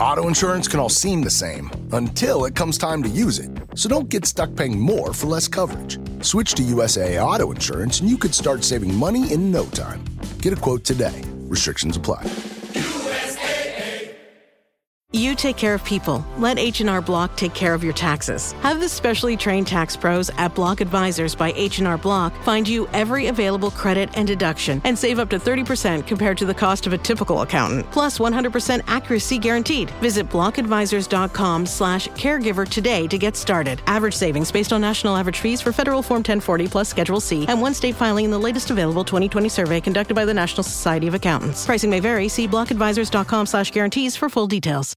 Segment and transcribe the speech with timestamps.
[0.00, 3.50] Auto insurance can all seem the same until it comes time to use it.
[3.76, 5.98] So don't get stuck paying more for less coverage.
[6.20, 10.04] Switch to USAA Auto Insurance and you could start saving money in no time.
[10.40, 11.22] Get a quote today.
[11.48, 12.24] Restrictions apply.
[15.14, 16.26] You take care of people.
[16.38, 18.50] Let H&R Block take care of your taxes.
[18.62, 23.28] Have the specially trained tax pros at Block Advisors by H&R Block find you every
[23.28, 26.98] available credit and deduction and save up to 30% compared to the cost of a
[26.98, 27.88] typical accountant.
[27.92, 29.88] Plus 100% accuracy guaranteed.
[30.02, 33.80] Visit blockadvisors.com slash caregiver today to get started.
[33.86, 37.60] Average savings based on national average fees for federal Form 1040 plus Schedule C and
[37.60, 41.14] one state filing in the latest available 2020 survey conducted by the National Society of
[41.14, 41.64] Accountants.
[41.64, 42.26] Pricing may vary.
[42.26, 44.96] See blockadvisors.com slash guarantees for full details.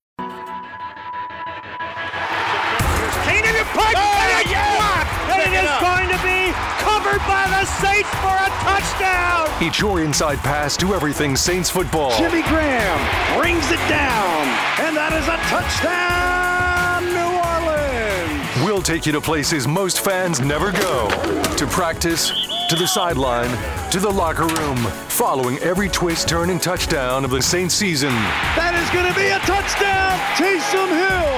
[7.18, 9.48] Covered by the Saints for a touchdown.
[9.62, 12.18] It's your inside pass to everything Saints football.
[12.18, 14.48] Jimmy Graham brings it down,
[14.80, 18.66] and that is a touchdown, New Orleans.
[18.66, 21.10] We'll take you to places most fans never go
[21.56, 22.30] to practice,
[22.70, 23.50] to the sideline,
[23.92, 24.78] to the locker room,
[25.08, 28.14] following every twist, turn, and touchdown of the Saints season.
[28.56, 31.38] That is going to be a touchdown, Taysom Hill,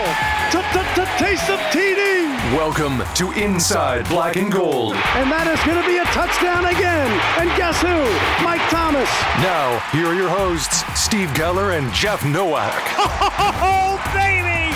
[1.19, 2.18] Taysom TD.
[2.55, 4.95] Welcome to Inside Black and Gold.
[4.95, 7.05] And that is going to be a touchdown again.
[7.37, 7.93] And guess who?
[8.43, 9.07] Mike Thomas.
[9.37, 12.73] Now, here are your hosts, Steve Geller and Jeff Nowak.
[13.61, 14.73] Oh, baby!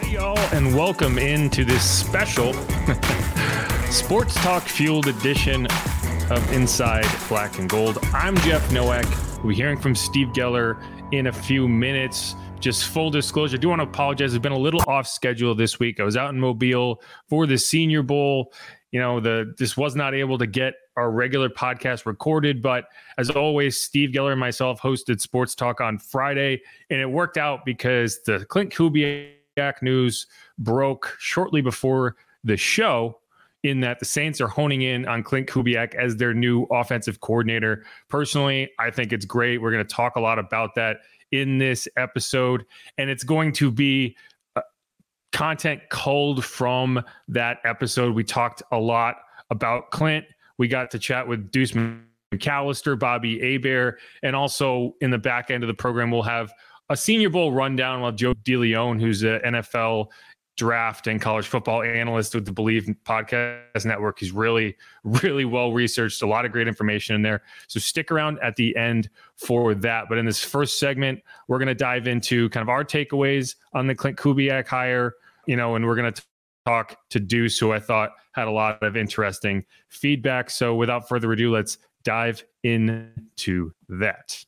[0.00, 2.54] Hey, y'all, and welcome into this special
[3.90, 5.66] sports talk fueled edition
[6.30, 7.98] of Inside Black and Gold.
[8.14, 9.04] I'm Jeff Nowak.
[9.44, 10.82] We'll be hearing from Steve Geller
[11.12, 12.36] in a few minutes.
[12.60, 14.34] Just full disclosure, I do want to apologize.
[14.34, 15.98] I've been a little off schedule this week.
[15.98, 18.52] I was out in Mobile for the Senior Bowl.
[18.92, 22.84] You know, the just was not able to get our regular podcast recorded, but
[23.16, 26.60] as always, Steve Geller and myself hosted Sports Talk on Friday,
[26.90, 30.26] and it worked out because the Klint Kubiak news
[30.58, 33.20] broke shortly before the show
[33.62, 37.84] in that the Saints are honing in on Klint Kubiak as their new offensive coordinator.
[38.08, 39.62] Personally, I think it's great.
[39.62, 40.98] We're going to talk a lot about that
[41.32, 42.64] in this episode,
[42.98, 44.16] and it's going to be
[44.56, 44.62] uh,
[45.32, 48.14] content culled from that episode.
[48.14, 49.16] We talked a lot
[49.50, 50.24] about Klint.
[50.58, 51.72] We got to chat with Deuce
[52.32, 56.52] McAllister, Bobby Hebert, and also in the back end of the program, we'll have
[56.90, 60.08] a Senior Bowl rundown with Joe DeLeone, who's an NFL
[60.60, 64.18] draft and college football analyst with the Believe Podcast Network.
[64.18, 67.40] He's really, really well researched, a lot of great information in there.
[67.66, 70.10] So stick around at the end for that.
[70.10, 73.86] But in this first segment, we're going to dive into kind of our takeaways on
[73.86, 75.14] the Klint Kubiak hire,
[75.46, 76.22] you know, and we're going to
[76.66, 80.50] talk to Deuce, who I thought had a lot of interesting feedback.
[80.50, 84.44] So without further ado, let's dive into that.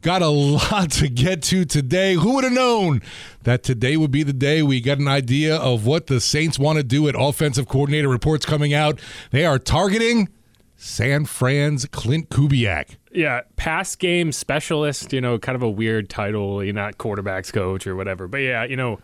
[0.00, 2.14] Got a lot to get to today.
[2.14, 3.02] Who would have known
[3.42, 6.78] that today would be the day we got an idea of what the Saints want
[6.78, 9.00] to do at offensive coordinator reports coming out?
[9.30, 10.28] They are targeting
[10.76, 12.96] San Fran's Klint Kubiak.
[13.12, 17.86] Yeah, pass game specialist, you know, kind of a weird title, you're not quarterbacks coach
[17.86, 18.28] or whatever.
[18.28, 19.00] But yeah, you know,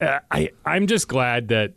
[0.00, 1.74] uh, I I'm just glad that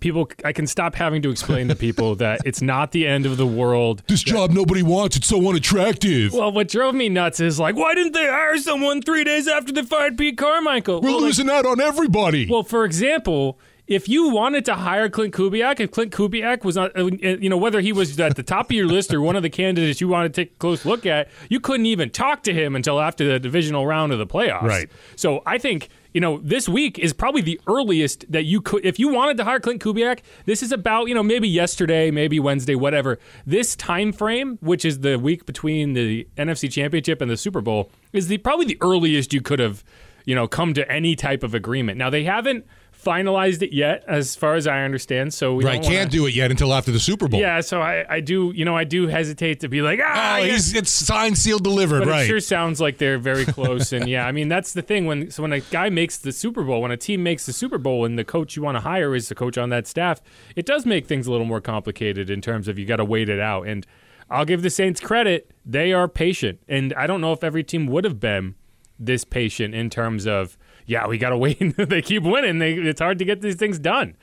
[0.00, 3.36] people I can stop having to explain to people that it's not the end of
[3.36, 4.02] the world.
[4.06, 5.16] This job nobody wants.
[5.16, 6.32] It's so unattractive.
[6.32, 9.72] Well, what drove me nuts is like, why didn't they hire someone three days after
[9.72, 11.00] they fired Pete Carmichael?
[11.00, 12.48] We're well, losing like, out on everybody.
[12.48, 13.58] Well, for example,
[13.88, 17.48] if you wanted to hire Klint Kubiak, if Klint Kubiak was not, uh, uh, you
[17.48, 20.00] know, whether he was at the top of your list or one of the candidates
[20.00, 23.00] you wanted to take a close look at, you couldn't even talk to him until
[23.00, 24.62] after the divisional round of the playoffs.
[24.62, 24.90] Right.
[25.16, 28.98] So I think you know, this week is probably the earliest that you could, if
[28.98, 32.74] you wanted to hire Klint Kubiak, this is about, you know, maybe yesterday, maybe Wednesday,
[32.74, 33.20] whatever.
[33.46, 37.92] This time frame, which is the week between the NFC Championship and the Super Bowl,
[38.12, 39.84] is the probably the earliest you could have
[40.24, 41.96] you know, come to any type of agreement.
[41.96, 42.66] Now they haven't
[43.08, 45.32] finalized it yet, as far as I understand.
[45.32, 47.40] So we right, wanna- can't do it yet until after the Super Bowl.
[47.40, 50.42] Yeah, so I, I do, you know, I do hesitate to be like, ah, Oh,
[50.42, 52.00] he's, it's signed, sealed, delivered.
[52.00, 52.24] But right.
[52.24, 53.92] it sure sounds like they're very close.
[53.92, 56.62] and yeah, I mean that's the thing when so when a guy makes the Super
[56.62, 59.14] Bowl, when a team makes the Super Bowl, and the coach you want to hire
[59.14, 60.20] is the coach on that staff,
[60.54, 63.28] it does make things a little more complicated in terms of you got to wait
[63.28, 63.66] it out.
[63.66, 63.86] And
[64.30, 67.86] I'll give the Saints credit; they are patient, and I don't know if every team
[67.86, 68.54] would have been
[68.98, 70.58] this patient in terms of
[70.88, 71.76] yeah, we got to wait.
[71.76, 72.58] they keep winning.
[72.58, 74.16] They, it's hard to get these things done.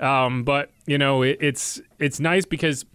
[0.00, 2.86] Um, but you know, it, it's it's nice because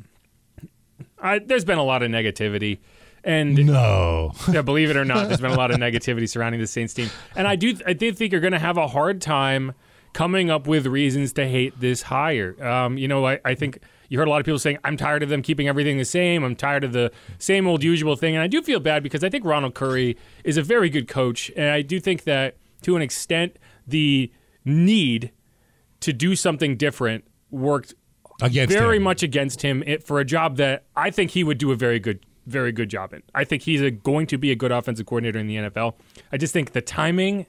[1.22, 2.80] I, there's been a lot of negativity.
[3.24, 6.68] And no, yeah, believe it or not, there's been a lot of negativity surrounding the
[6.68, 9.74] Saints team, and I do I do think you're going to have a hard time
[10.14, 12.56] coming up with reasons to hate this hire.
[12.66, 15.24] Um, you know, I, I think you heard a lot of people saying, "I'm tired
[15.24, 16.46] of them keeping everything the same.
[16.46, 19.30] I'm tired of the same old usual thing," and I do feel bad because I
[19.30, 20.16] think Ronald Curry
[20.46, 24.32] is a very good coach, and I do think that to an extent the
[24.66, 25.32] need
[26.02, 27.94] to do something different worked
[28.42, 29.04] Against very him.
[29.04, 32.00] much against him it, for a job that I think he would do a very
[32.00, 33.24] good very good job in.
[33.36, 35.96] I think he's a, going to be a good offensive coordinator in the NFL.
[36.32, 37.46] I just think the timing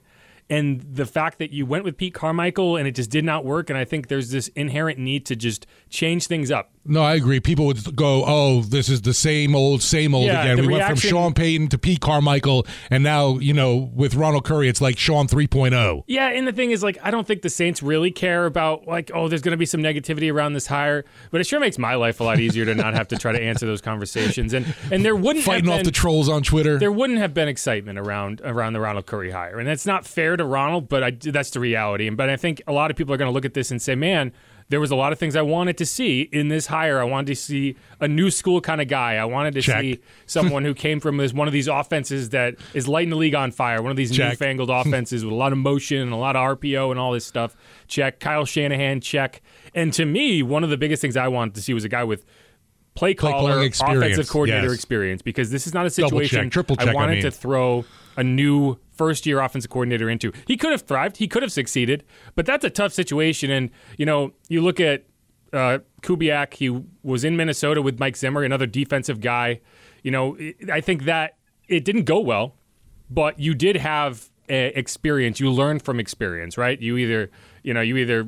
[0.49, 3.69] and the fact that you went with Pete Carmichael and it just did not work
[3.69, 6.71] and I think there's this inherent need to just change things up.
[6.85, 7.39] No, I agree.
[7.39, 10.85] People would go, "Oh, this is the same old, same old Yeah, again." We went
[10.85, 14.97] from Sean Payton to Pete Carmichael, and now you know with Ronald Curry, it's like
[14.97, 15.35] Sean oh.
[15.35, 16.03] 3.0.
[16.07, 19.11] Yeah, and the thing is, like, I don't think the Saints really care about, like,
[19.13, 21.95] oh, there's going to be some negativity around this hire, but it sure makes my
[21.95, 24.53] life a lot easier to not have to try to answer those conversations.
[24.53, 26.79] And and there wouldn't Fighting have off the trolls on Twitter.
[26.79, 30.37] there wouldn't have been excitement around around the Ronald Curry hire, and that's not fair
[30.37, 32.07] to Ronald, but I, that's the reality.
[32.07, 33.81] And but I think a lot of people are going to look at this and
[33.81, 34.31] say, man.
[34.69, 36.99] There was a lot of things I wanted to see in this hire.
[36.99, 39.15] I wanted to see a new school kind of guy.
[39.15, 39.81] I wanted to Check.
[39.81, 43.33] see someone who came from this, one of these offenses that is lighting the league
[43.33, 43.81] on fire.
[43.81, 44.29] One of these Check.
[44.33, 47.25] newfangled offenses with a lot of motion and a lot of RPO and all this
[47.25, 47.55] stuff.
[47.87, 48.19] Check.
[48.19, 49.41] Kyle Shanahan, check.
[49.73, 52.03] And to me, one of the biggest things I wanted to see was a guy
[52.03, 52.25] with
[52.93, 54.75] play Play caller, experience, offensive coordinator yes.
[54.75, 57.21] experience because this is not a situation check, I check, I wanted mean.
[57.23, 57.85] to throw
[58.19, 60.33] a new first year offensive coordinator into.
[60.45, 62.03] He could have thrived, he could have succeeded,
[62.35, 63.49] but that's a tough situation.
[63.49, 65.05] And, you know, you look at
[65.53, 69.61] uh, Kubiak, he was in Minnesota with Mike Zimmer, another defensive guy.
[70.03, 70.37] You know,
[70.71, 71.37] I think that
[71.69, 72.55] it didn't go well,
[73.09, 75.39] but you did have uh, experience.
[75.39, 76.79] You learn from experience, right?
[76.79, 77.31] You either,
[77.63, 78.27] you know, you either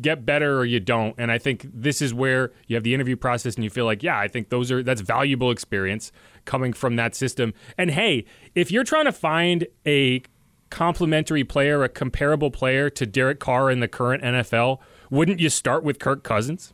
[0.00, 1.14] get better or you don't.
[1.18, 4.02] And I think this is where you have the interview process and you feel like,
[4.02, 6.12] yeah, I think those are that's valuable experience
[6.44, 7.54] coming from that system.
[7.76, 8.24] And hey,
[8.54, 10.22] if you're trying to find a
[10.70, 14.78] complementary player, a comparable player to Derek Carr in the current NFL,
[15.10, 16.72] wouldn't you start with Kirk Cousins?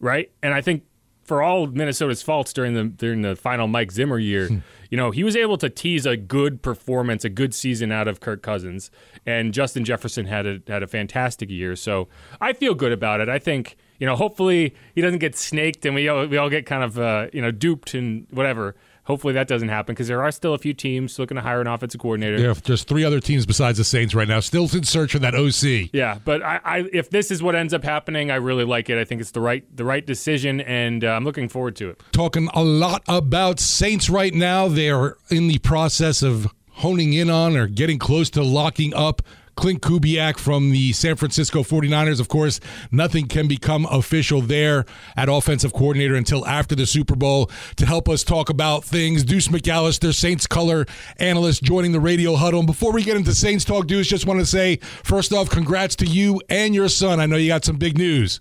[0.00, 0.32] Right?
[0.42, 0.82] And I think
[1.22, 4.58] for all Minnesota's faults during the during the final Mike Zimmer year, hmm.
[4.90, 8.20] you know, he was able to tease a good performance, a good season out of
[8.20, 8.90] Kirk Cousins,
[9.24, 11.76] and Justin Jefferson had a had a fantastic year.
[11.76, 12.08] So
[12.40, 13.28] I feel good about it.
[13.28, 16.66] I think you know, hopefully he doesn't get snaked and we all, we all get
[16.66, 18.74] kind of uh, you know duped and whatever.
[19.04, 21.68] Hopefully that doesn't happen because there are still a few teams looking to hire an
[21.68, 22.36] offensive coordinator.
[22.36, 25.20] There are just three other teams besides the Saints right now, still in search of
[25.20, 25.90] that OC.
[25.92, 28.98] Yeah, but I, I, if this is what ends up happening, I really like it.
[28.98, 32.02] I think it's the right, the right decision, and uh, I'm looking forward to it.
[32.10, 34.66] Talking a lot about Saints right now.
[34.66, 39.22] They are in the process of honing in on or getting close to locking up
[39.56, 42.20] Klint Kubiak from the San Francisco 49ers.
[42.20, 42.60] Of course,
[42.90, 44.84] nothing can become official there
[45.16, 47.50] at offensive coordinator until after the Super Bowl.
[47.76, 50.86] To help us talk about things, Deuce McAllister, Saints color
[51.18, 52.60] analyst, joining the radio huddle.
[52.60, 55.96] And before we get into Saints talk, Deuce, just want to say, first off, congrats
[55.96, 57.20] to you and your son.
[57.20, 58.40] I know you got some big news.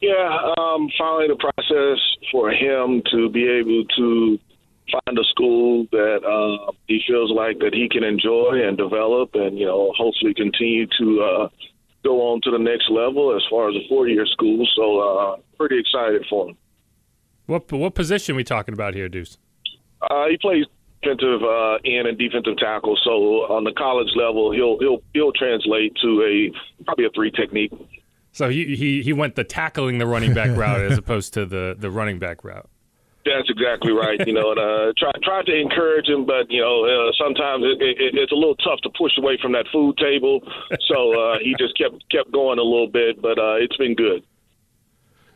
[0.00, 1.98] Yeah, um, finally the process
[2.32, 4.38] for him to be able to
[4.92, 9.58] find a school that uh, he feels like that he can enjoy and develop, and
[9.58, 11.48] you know, hopefully continue to uh,
[12.04, 14.66] go on to the next level as far as a four-year school.
[14.76, 16.56] So, uh, pretty excited for him.
[17.46, 19.38] What what position are we talking about here, Deuce?
[20.02, 20.64] Uh, he plays
[21.02, 22.96] defensive uh, end and defensive tackle.
[23.02, 23.10] So
[23.50, 27.72] on the college level, he'll he'll he'll translate to a probably a three technique.
[28.30, 31.74] So he he he went the tackling the running back route as opposed to the
[31.76, 32.69] the running back route.
[33.24, 34.18] That's exactly right.
[34.26, 37.82] You know, and uh, try try to encourage him, but you know, uh, sometimes it,
[37.82, 40.40] it, it's a little tough to push away from that food table.
[40.88, 44.24] So uh, he just kept kept going a little bit, but uh, it's been good.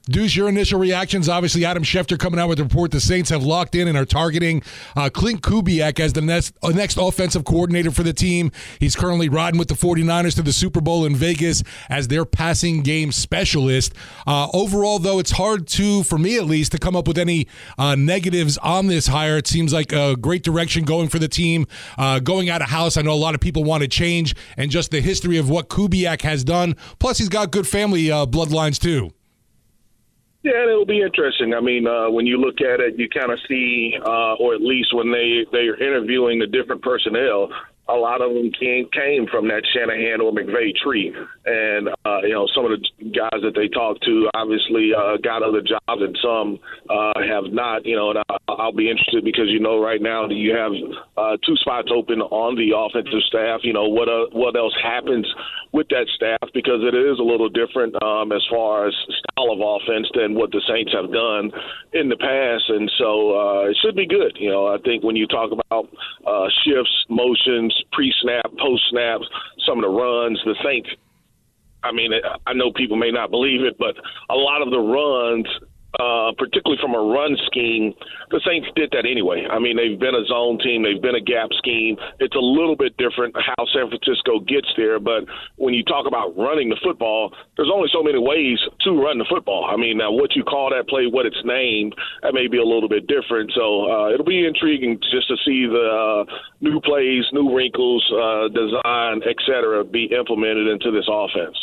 [0.06, 1.30] Deuce, your initial reactions.
[1.30, 4.04] Obviously, Adam Schefter coming out with the report the Saints have locked in and are
[4.04, 4.62] targeting
[4.96, 8.52] uh, Klint Kubiak as the next, uh, next offensive coordinator for the team.
[8.78, 12.82] He's currently riding with the 49ers to the Super Bowl in Vegas as their passing
[12.82, 13.94] game specialist.
[14.26, 17.48] Uh, overall, though, it's hard to, for me at least, to come up with any
[17.78, 19.38] uh, negatives on this hire.
[19.38, 21.66] It seems like a great direction going for the team.
[21.96, 24.70] Uh, going out of house, I know a lot of people want to change, and
[24.70, 26.76] just the history of what Kubiak has done.
[26.98, 29.10] Plus, he's got good family uh, bloodlines, too.
[30.44, 31.54] Yeah, it'll be interesting.
[31.54, 34.60] I mean, uh, when you look at it, you kind of see, uh, or at
[34.60, 37.48] least when they they are interviewing the different personnel,
[37.88, 42.36] a lot of them came came from that Shanahan or McVay tree, and uh, you
[42.36, 46.12] know some of the guys that they talked to obviously uh, got other jobs, and
[46.20, 46.60] some
[46.92, 47.86] uh, have not.
[47.86, 50.72] You know, and I, I'll be interested because you know right now you have
[51.16, 53.60] uh, two spots open on the offensive staff.
[53.64, 55.24] You know what uh, what else happens
[55.74, 59.58] with that staff because it is a little different um, as far as style of
[59.58, 61.50] offense than what the Saints have done
[61.92, 64.38] in the past, and so uh, it should be good.
[64.38, 65.90] You know, I think when you talk about
[66.24, 69.20] uh, shifts, motions pre-snap, post-snap,
[69.66, 70.40] some of the runs.
[70.46, 70.88] The Saints.
[71.82, 72.12] I mean,
[72.46, 73.96] I know people may not believe it, but
[74.30, 75.46] a lot of the runs
[76.00, 77.94] uh, particularly from a run scheme,
[78.30, 79.46] the Saints did that anyway.
[79.50, 81.96] I mean, they've been a zone team, they've been a gap scheme.
[82.20, 85.24] It's a little bit different how San Francisco gets there, but
[85.56, 89.26] when you talk about running the football, there's only so many ways to run the
[89.28, 89.64] football.
[89.64, 92.64] I mean, now what you call that play, what it's named, that may be a
[92.64, 93.52] little bit different.
[93.54, 98.48] So uh, it'll be intriguing just to see the uh, new plays, new wrinkles, uh,
[98.48, 101.56] design, et cetera, be implemented into this offense.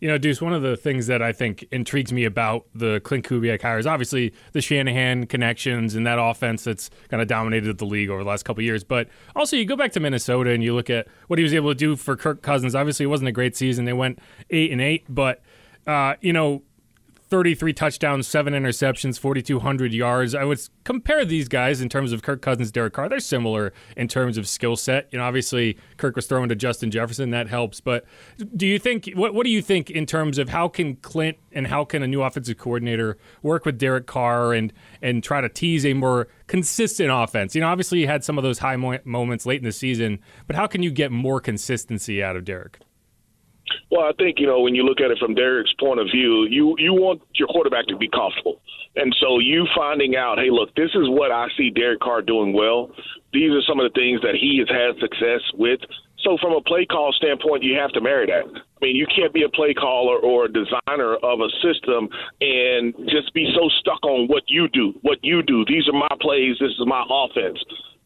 [0.00, 3.24] You know, Deuce, one of the things that I think intrigues me about the Klint
[3.24, 7.84] Kubiak hire is obviously the Shanahan connections and that offense that's kind of dominated the
[7.84, 8.84] league over the last couple years.
[8.84, 11.70] But also, you go back to Minnesota and you look at what he was able
[11.70, 12.74] to do for Kirk Cousins.
[12.74, 13.84] Obviously, it wasn't a great season.
[13.84, 15.42] They went eight and eight, but
[15.86, 16.62] uh, you know,
[17.28, 20.34] 33 touchdowns, seven interceptions, 4,200 yards.
[20.34, 23.08] I would compare these guys in terms of Kirk Cousins, Derek Carr.
[23.08, 25.08] They're similar in terms of skill set.
[25.10, 27.30] You know, obviously Kirk was thrown to Justin Jefferson.
[27.30, 27.80] That helps.
[27.80, 28.04] But
[28.56, 31.66] do you think, what, what do you think in terms of how can Klint and
[31.66, 35.84] how can a new offensive coordinator work with Derek Carr and, and try to tease
[35.84, 37.54] a more consistent offense?
[37.54, 40.20] You know, obviously you had some of those high mo- moments late in the season,
[40.46, 42.78] but how can you get more consistency out of Derek?
[43.90, 46.46] Well, I think you know when you look at it from Derek's point of view,
[46.48, 48.60] you you want your quarterback to be comfortable,
[48.96, 52.52] and so you finding out, hey, look, this is what I see Derek Carr doing
[52.52, 52.90] well.
[53.32, 55.80] These are some of the things that he has had success with.
[56.24, 58.44] So from a play call standpoint, you have to marry that.
[58.50, 62.08] I mean, you can't be a play caller or a designer of a system
[62.40, 64.98] and just be so stuck on what you do.
[65.02, 65.64] What you do.
[65.64, 66.56] These are my plays.
[66.58, 67.62] This is my offense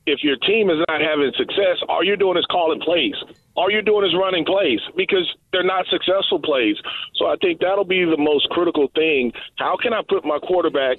[0.07, 3.15] if your team is not having success, all you're doing is calling plays.
[3.55, 6.77] All you're doing is running plays because they're not successful plays.
[7.17, 9.33] So I think that'll be the most critical thing.
[9.57, 10.99] How can I put my quarterback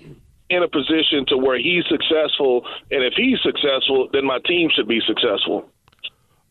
[0.49, 4.87] in a position to where he's successful, and if he's successful, then my team should
[4.87, 5.72] be successful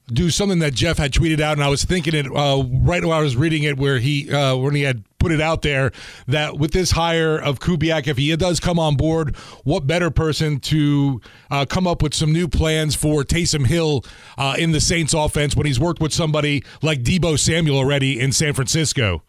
[0.08, 3.18] do something that Jeff had tweeted out, and I was thinking it uh, right while
[3.18, 5.92] I was reading it, where he uh, when he had put it out there
[6.26, 10.58] that with this hire of Kubiak, if he does come on board, what better person
[10.60, 14.04] to uh, come up with some new plans for Taysom Hill
[14.36, 18.32] uh, in the Saints offense when he's worked with somebody like Deebo Samuel already in
[18.32, 19.22] San Francisco?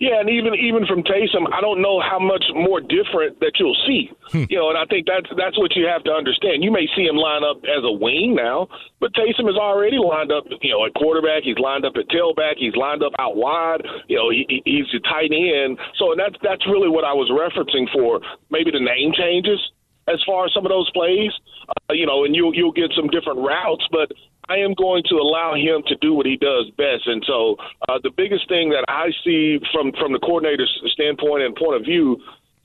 [0.00, 3.78] Yeah, and even even from Taysom, I don't know how much more different that you'll
[3.86, 4.10] see.
[4.30, 4.44] Hmm.
[4.48, 6.64] You know, and I think that's that's what you have to understand.
[6.64, 8.68] You may see him line up as a wing now,
[9.00, 10.44] but Taysom is already lined up.
[10.62, 13.82] You know, at quarterback, he's lined up at tailback, he's lined up out wide.
[14.08, 15.78] You know, he, he's a tight end.
[15.98, 18.20] So, and that's that's really what I was referencing for.
[18.50, 19.60] Maybe the name changes
[20.08, 21.32] as far as some of those plays.
[21.68, 24.12] Uh, you know, and you'll you'll get some different routes, but
[24.48, 27.06] I am going to allow him to do what he does best.
[27.06, 27.56] And so,
[27.88, 31.82] uh, the biggest thing that I see from from the coordinator's standpoint and point of
[31.84, 32.18] view,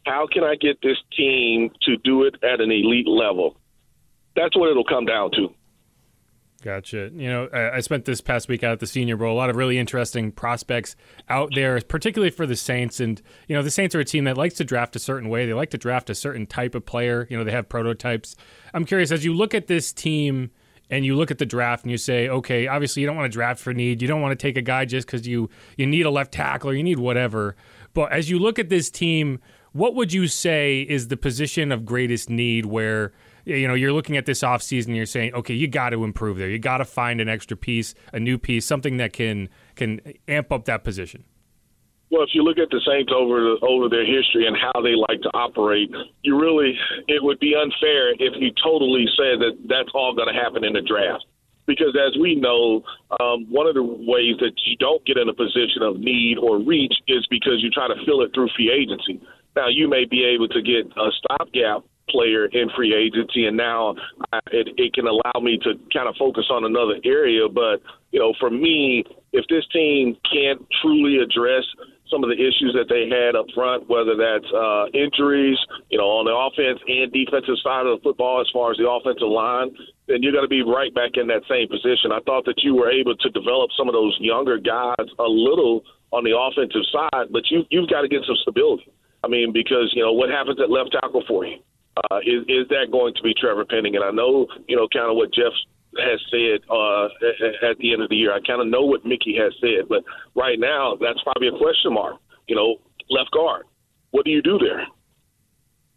[0.05, 3.55] how can I get this team to do it at an elite level?
[4.35, 5.53] That's what it'll come down to.
[6.61, 7.09] Gotcha.
[7.13, 9.31] You know, I spent this past week out at the Senior Bowl.
[9.31, 10.95] A lot of really interesting prospects
[11.29, 12.99] out there, particularly for the Saints.
[12.99, 15.45] And you know, the Saints are a team that likes to draft a certain way.
[15.45, 17.27] They like to draft a certain type of player.
[17.29, 18.35] You know, they have prototypes.
[18.73, 20.51] I'm curious as you look at this team
[20.89, 23.35] and you look at the draft and you say, okay, obviously you don't want to
[23.35, 24.01] draft for need.
[24.01, 26.71] You don't want to take a guy just because you you need a left tackle
[26.71, 27.55] or you need whatever.
[27.93, 29.39] But as you look at this team,
[29.71, 33.13] what would you say is the position of greatest need where
[33.57, 36.49] you know you're looking at this offseason you're saying, okay, you got to improve there.
[36.49, 40.51] You got to find an extra piece, a new piece, something that can can amp
[40.51, 41.23] up that position.
[42.11, 45.21] Well, if you look at the Saints over over their history and how they like
[45.21, 45.89] to operate,
[46.23, 46.73] you really
[47.07, 50.73] it would be unfair if you totally said that that's all going to happen in
[50.73, 51.25] the draft
[51.69, 52.81] because as we know,
[53.21, 56.57] um, one of the ways that you don't get in a position of need or
[56.57, 59.21] reach is because you try to fill it through free agency.
[59.55, 63.95] Now, you may be able to get a stopgap player in free agency, and now
[64.51, 67.47] it, it can allow me to kind of focus on another area.
[67.47, 71.63] But, you know, for me, if this team can't truly address
[72.09, 75.57] some of the issues that they had up front, whether that's uh, injuries,
[75.93, 78.89] you know, on the offense and defensive side of the football, as far as the
[78.89, 79.69] offensive line,
[80.09, 82.09] then you're going to be right back in that same position.
[82.09, 85.85] I thought that you were able to develop some of those younger guys a little
[86.09, 88.89] on the offensive side, but you you've got to get some stability.
[89.23, 91.61] I mean, because you know what happens at left tackle for you.
[92.11, 93.95] Uh, is is that going to be Trevor Penning?
[93.95, 95.53] And I know you know kind of what Jeff
[95.97, 97.05] has said uh,
[97.65, 98.33] at the end of the year.
[98.33, 100.03] I kind of know what Mickey has said, but
[100.35, 102.17] right now that's probably a question mark.
[102.47, 102.77] You know,
[103.09, 103.65] left guard.
[104.11, 104.85] What do you do there?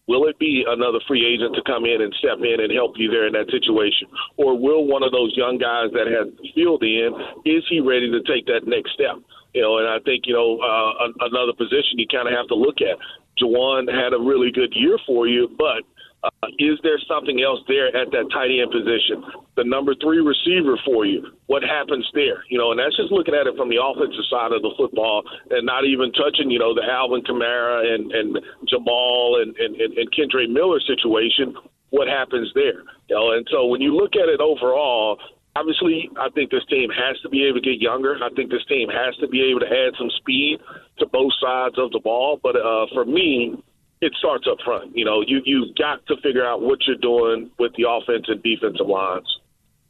[0.09, 3.09] Will it be another free agent to come in and step in and help you
[3.09, 4.09] there in that situation?
[4.37, 7.15] Or will one of those young guys that has filled in,
[7.47, 9.23] is he ready to take that next step?
[9.55, 12.55] You know, and I think, you know, uh, another position you kind of have to
[12.55, 12.99] look at.
[13.41, 15.87] Juwan had a really good year for you, but
[16.23, 19.27] uh, is there something else there at that tight end position?
[19.57, 21.27] The number three receiver for you.
[21.47, 22.47] What happens there?
[22.49, 25.27] You know, and that's just looking at it from the offensive side of the football
[25.51, 28.39] and not even touching, you know, the Alvin Kamara and, and
[28.71, 31.59] Jamal and, and, and, Kendre Miller situation.
[31.91, 32.87] What happens there?
[33.11, 35.19] You know, and so when you look at it overall,
[35.57, 38.17] obviously, I think this team has to be able to get younger.
[38.23, 40.59] I think this team has to be able to add some speed
[40.99, 42.39] to both sides of the ball.
[42.43, 43.59] But uh, for me,
[44.03, 44.95] it starts up front.
[44.97, 48.43] You know, you you've got to figure out what you're doing with the offense and
[48.43, 49.27] defensive lines.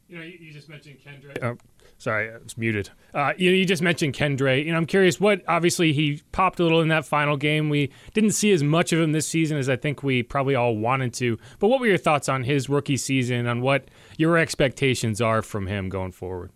[0.07, 1.43] You know, you, you just mentioned Kendre.
[1.43, 1.57] Oh,
[1.97, 2.91] sorry, it's muted.
[3.13, 4.63] Uh, you, you just mentioned Kendre.
[4.63, 5.19] You know, I'm curious.
[5.19, 7.69] What obviously he popped a little in that final game.
[7.69, 10.77] We didn't see as much of him this season as I think we probably all
[10.77, 11.39] wanted to.
[11.57, 13.47] But what were your thoughts on his rookie season?
[13.47, 16.51] On what your expectations are from him going forward?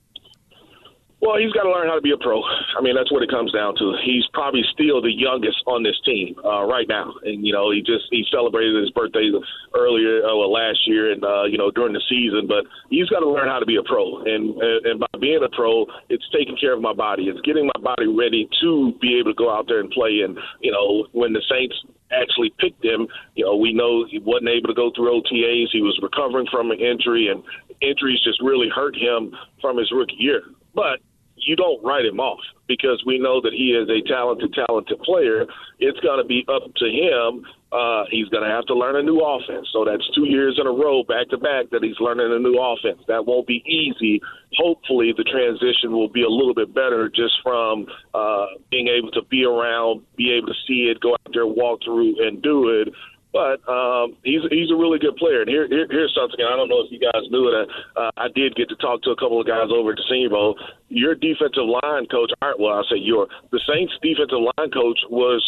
[1.20, 2.46] Well, he's got to learn how to be a pro.
[2.46, 3.98] I mean, that's what it comes down to.
[4.06, 7.82] He's probably still the youngest on this team uh, right now, and you know, he
[7.82, 9.34] just he celebrated his birthday
[9.74, 12.46] earlier, uh, well, last year, and uh, you know, during the season.
[12.46, 15.50] But he's got to learn how to be a pro, and and by being a
[15.50, 17.34] pro, it's taking care of my body.
[17.34, 20.22] It's getting my body ready to be able to go out there and play.
[20.22, 21.74] And you know, when the Saints
[22.14, 25.74] actually picked him, you know, we know he wasn't able to go through OTAs.
[25.74, 27.42] He was recovering from an injury, and
[27.82, 30.44] injuries just really hurt him from his rookie year.
[30.78, 31.02] But
[31.48, 35.46] you don't write him off because we know that he is a talented, talented player.
[35.80, 37.46] It's going to be up to him.
[37.72, 39.68] Uh, he's going to have to learn a new offense.
[39.72, 42.60] So that's two years in a row, back to back, that he's learning a new
[42.60, 43.02] offense.
[43.08, 44.22] That won't be easy.
[44.58, 49.22] Hopefully, the transition will be a little bit better just from uh, being able to
[49.30, 52.94] be around, be able to see it, go out there, walk through, and do it
[53.34, 55.42] but um, he's he's a really good player.
[55.42, 57.70] And here, here here's something I don't know if you guys knew it.
[57.96, 60.30] Uh, I did get to talk to a couple of guys over at the Senior
[60.30, 60.58] Bowl.
[60.90, 65.44] Your defensive line coach, well, I say your the Saints defensive line coach was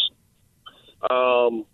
[1.10, 1.64] um,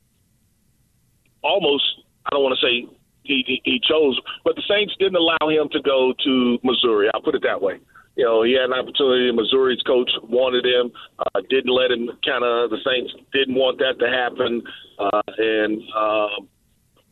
[1.43, 1.85] almost
[2.27, 2.89] I don't want to say
[3.23, 7.11] he, he, he chose, but the Saints didn't allow him to go to Missouri.
[7.13, 7.81] I'll put it that way
[8.17, 9.31] you know, he had an opportunity.
[9.31, 12.09] Missouri's coach wanted him, uh, didn't let him.
[12.25, 14.63] Kind of the Saints didn't want that to happen,
[14.99, 16.49] uh, and um,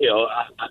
[0.00, 0.66] you know, I,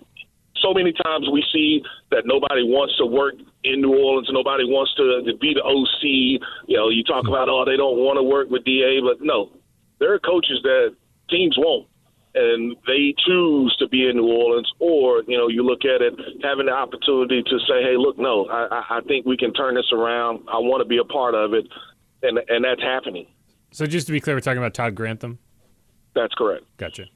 [0.60, 4.28] so many times we see that nobody wants to work in New Orleans.
[4.32, 6.42] Nobody wants to, to be the OC.
[6.66, 9.52] You know, you talk about oh they don't want to work with Da, but no,
[10.00, 10.96] there are coaches that
[11.30, 11.86] teams won't
[12.34, 16.14] and they choose to be in New Orleans, or you know, you look at it
[16.42, 19.90] having the opportunity to say, "Hey, look, no, I, I think we can turn this
[19.92, 20.40] around.
[20.52, 21.66] I want to be a part of it,"
[22.22, 23.26] and and that's happening.
[23.70, 25.38] So, just to be clear, we're talking about Todd Grantham.
[26.14, 26.64] That's correct.
[26.76, 27.06] Gotcha.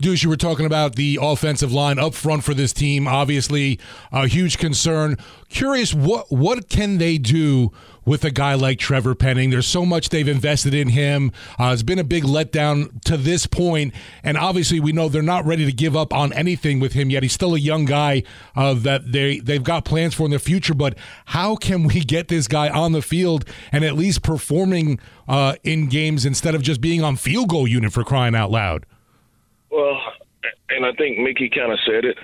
[0.00, 3.06] Deuce, you were talking about the offensive line up front for this team.
[3.06, 3.78] Obviously,
[4.10, 5.18] a huge concern.
[5.50, 7.70] Curious, what what can they do
[8.06, 9.50] with a guy like Trevor Penning?
[9.50, 11.32] There's so much they've invested in him.
[11.58, 13.92] Uh, it's been a big letdown to this point,
[14.24, 17.22] and obviously, we know they're not ready to give up on anything with him yet.
[17.22, 18.22] He's still a young guy
[18.56, 20.74] uh, that they they've got plans for in the future.
[20.74, 25.56] But how can we get this guy on the field and at least performing uh,
[25.62, 28.86] in games instead of just being on field goal unit for crying out loud?
[29.70, 29.98] Well,
[30.68, 32.16] and I think Mickey kind of said it.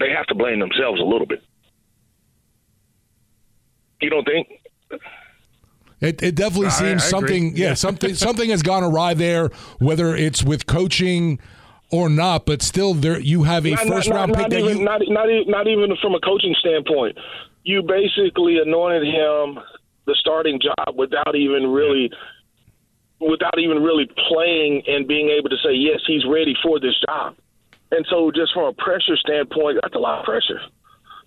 [0.00, 1.42] They have to blame themselves a little bit.
[4.00, 4.48] You don't think?
[6.00, 7.56] It, it definitely seems I, I something.
[7.56, 9.50] Yeah, something something has gone awry there.
[9.78, 11.38] Whether it's with coaching
[11.90, 14.60] or not, but still, there you have a not, first not, round not, pick that
[14.60, 17.16] even, you not not not even from a coaching standpoint.
[17.62, 19.58] You basically anointed him
[20.06, 22.10] the starting job without even really
[23.20, 27.36] without even really playing and being able to say yes, he's ready for this job.
[27.90, 30.60] And so, just from a pressure standpoint, that's a lot of pressure.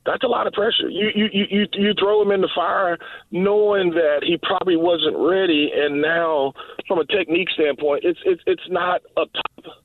[0.06, 0.90] That's a lot of pressure.
[0.90, 2.98] You you you you throw him in the fire,
[3.32, 6.54] knowing that he probably wasn't ready, and now
[6.88, 9.76] from a technique standpoint, it's it's it's not a top.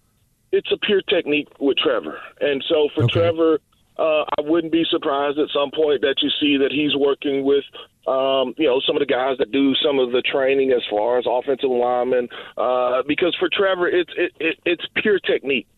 [0.53, 3.13] It's a pure technique with Trevor, and so for okay.
[3.15, 3.59] Trevor,
[3.99, 7.65] uh, I wouldn't be surprised at some point that you see that he's working with
[8.07, 11.19] um, you know, some of the guys that do some of the training as far
[11.19, 12.29] as offensive linemen.
[12.57, 15.69] Uh, because for Trevor, it's it, it, it's pure technique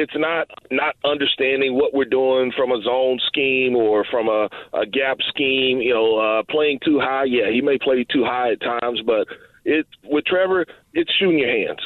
[0.00, 4.86] it's not not understanding what we're doing from a zone scheme or from a, a
[4.86, 5.78] gap scheme.
[5.80, 7.24] You know, uh, playing too high.
[7.24, 9.26] Yeah, he may play too high at times, but
[9.64, 11.80] it with Trevor, it's shooting your hands.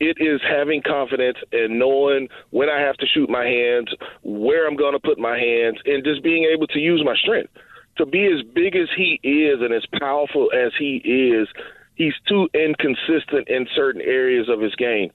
[0.00, 3.88] It is having confidence and knowing when I have to shoot my hands,
[4.22, 7.50] where I'm going to put my hands, and just being able to use my strength.
[7.98, 11.48] To be as big as he is and as powerful as he is,
[11.96, 15.10] he's too inconsistent in certain areas of his game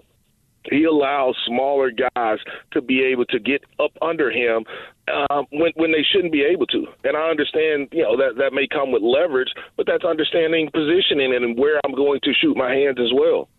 [0.70, 2.40] he allows smaller guys
[2.72, 4.64] to be able to get up under him
[5.30, 6.86] um, when when they shouldn't be able to.
[7.04, 11.36] And I understand, you know, that that may come with leverage, but that's understanding positioning
[11.36, 13.50] and where I'm going to shoot my hands as well.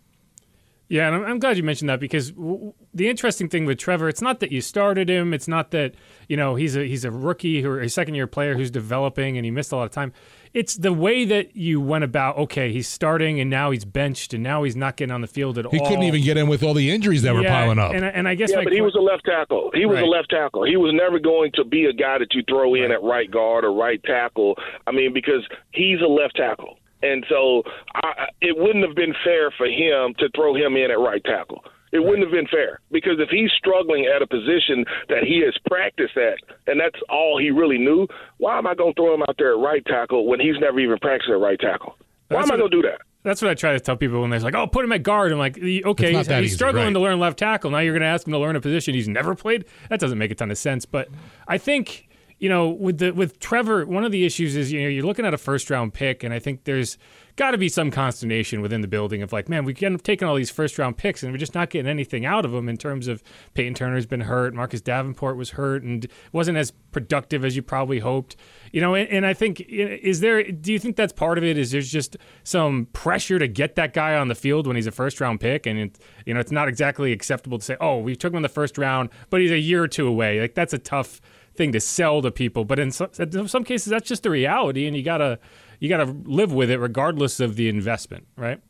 [0.89, 4.09] Yeah, and I'm, I'm glad you mentioned that because w- the interesting thing with Trevor,
[4.09, 5.95] it's not that you started him, it's not that
[6.29, 9.45] you know he's a he's a rookie or a second year player who's developing and
[9.45, 10.13] he missed a lot of time
[10.55, 12.39] it's the way that you went about.
[12.39, 15.59] Okay, he's starting and now he's benched and now he's not getting on the field
[15.59, 15.85] at he all.
[15.85, 17.93] He couldn't even get in with all the injuries that yeah, were piling up.
[17.93, 19.71] And, and I guess, yeah, but he was a left tackle.
[19.75, 20.05] He was right.
[20.05, 20.65] a left tackle.
[20.65, 22.93] He was never going to be a guy that you throw in right.
[22.93, 24.55] at right guard or right tackle.
[24.87, 26.79] I mean, because he's a left tackle.
[27.05, 27.63] And so
[27.95, 31.63] I, it wouldn't have been fair for him to throw him in at right tackle.
[31.93, 35.55] It wouldn't have been fair because if he's struggling at a position that he has
[35.69, 39.23] practiced at, and that's all he really knew, why am I going to throw him
[39.23, 41.97] out there at right tackle when he's never even practiced at right tackle?
[42.29, 43.01] Why that's am I going to do that?
[43.23, 45.33] That's what I try to tell people when they're like, "Oh, put him at guard."
[45.33, 46.93] I'm like, "Okay, he's, he's easy, struggling right?
[46.93, 47.71] to learn left tackle.
[47.71, 49.65] Now you're going to ask him to learn a position he's never played.
[49.89, 51.09] That doesn't make a ton of sense." But
[51.49, 52.07] I think
[52.45, 55.25] you know, with the with Trevor, one of the issues is you know you're looking
[55.25, 56.99] at a first round pick, and I think there's
[57.37, 60.51] got to be some consternation within the building of like, man, we've taken all these
[60.51, 63.23] first round picks and we're just not getting anything out of them in terms of
[63.55, 67.99] Payton Turner's been hurt, Marcus Davenport was hurt and wasn't as productive as you probably
[67.99, 68.37] hoped.
[68.73, 71.57] You know, and, and I think is there do you think that's part of it
[71.57, 74.93] is there's just some pressure to get that guy on the field when he's a
[74.93, 78.15] first round pick and it, you know, it's not exactly acceptable to say, "Oh, we
[78.15, 80.75] took him in the first round, but he's a year or two away." Like that's
[80.75, 81.23] a tough
[81.55, 84.87] thing to sell to people, but in some, in some cases that's just the reality
[84.87, 85.39] and you got to
[85.81, 88.61] you got to live with it regardless of the investment, right?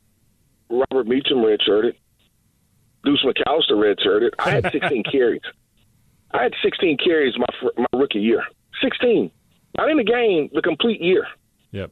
[0.69, 1.95] Robert Meacham redshirted.
[3.05, 4.31] Deuce McAllister redshirted.
[4.39, 5.43] I had 16 carries.
[6.33, 8.43] I had 16 carries my my rookie year.
[8.83, 9.31] 16.
[9.79, 11.27] Not in the game, the complete year.
[11.73, 11.91] Yep.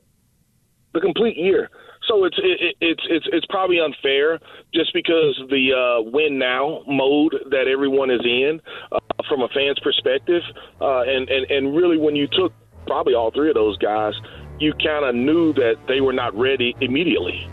[0.95, 1.71] The complete year.
[2.09, 4.41] So it's it, it's it's it's probably unfair
[4.75, 8.61] just because the uh, win now mode that everyone is in
[8.91, 10.43] uh, from a fan's perspective,
[10.81, 12.53] uh, and and and really when you took
[12.87, 14.15] probably all three of those guys
[14.63, 17.49] you kind of knew that they were not ready immediately.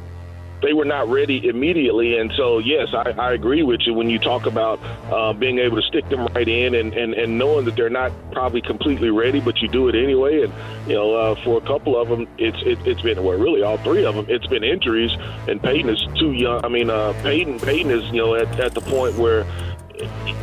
[0.62, 4.20] They were not ready immediately, and so yes, I, I agree with you when you
[4.20, 4.80] talk about
[5.12, 8.12] uh, being able to stick them right in and, and, and knowing that they're not
[8.32, 10.44] probably completely ready, but you do it anyway.
[10.44, 10.54] And
[10.88, 13.78] you know, uh, for a couple of them, it's it, has been well, really all
[13.78, 14.26] three of them.
[14.28, 15.12] It's been injuries,
[15.48, 16.64] and Payton is too young.
[16.66, 19.46] I mean, uh, Payton Payton is you know at, at the point where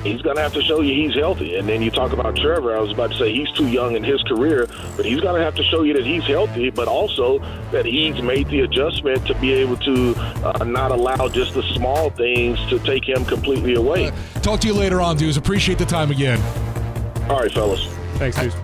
[0.03, 1.57] he's going to have to show you he's healthy.
[1.57, 2.77] And then you talk about Trevor.
[2.77, 4.67] I was about to say he's too young in his career,
[4.97, 7.39] but he's going to have to show you that he's healthy, but also
[7.71, 12.11] that he's made the adjustment to be able to uh, not allow just the small
[12.11, 14.09] things to take him completely away.
[14.09, 15.37] Uh, talk to you later on, dudes.
[15.37, 16.41] Appreciate the time again.
[17.29, 17.87] All right, fellas.
[18.15, 18.57] Thanks, dudes.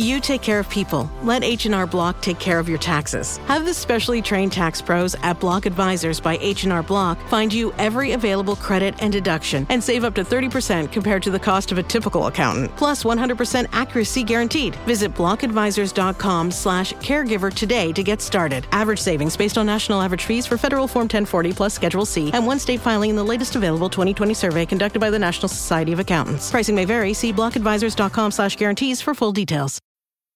[0.00, 1.10] You take care of people.
[1.22, 3.36] Let H&R Block take care of your taxes.
[3.48, 8.12] Have the specially trained tax pros at Block Advisors by H&R Block find you every
[8.12, 11.82] available credit and deduction and save up to 30% compared to the cost of a
[11.82, 12.74] typical accountant.
[12.76, 14.74] Plus 100% accuracy guaranteed.
[14.86, 18.66] Visit blockadvisors.com slash caregiver today to get started.
[18.72, 22.46] Average savings based on national average fees for federal Form 1040 plus Schedule C and
[22.46, 26.00] one state filing in the latest available 2020 survey conducted by the National Society of
[26.00, 26.50] Accountants.
[26.50, 27.12] Pricing may vary.
[27.12, 29.78] See blockadvisors.com slash guarantees for full details.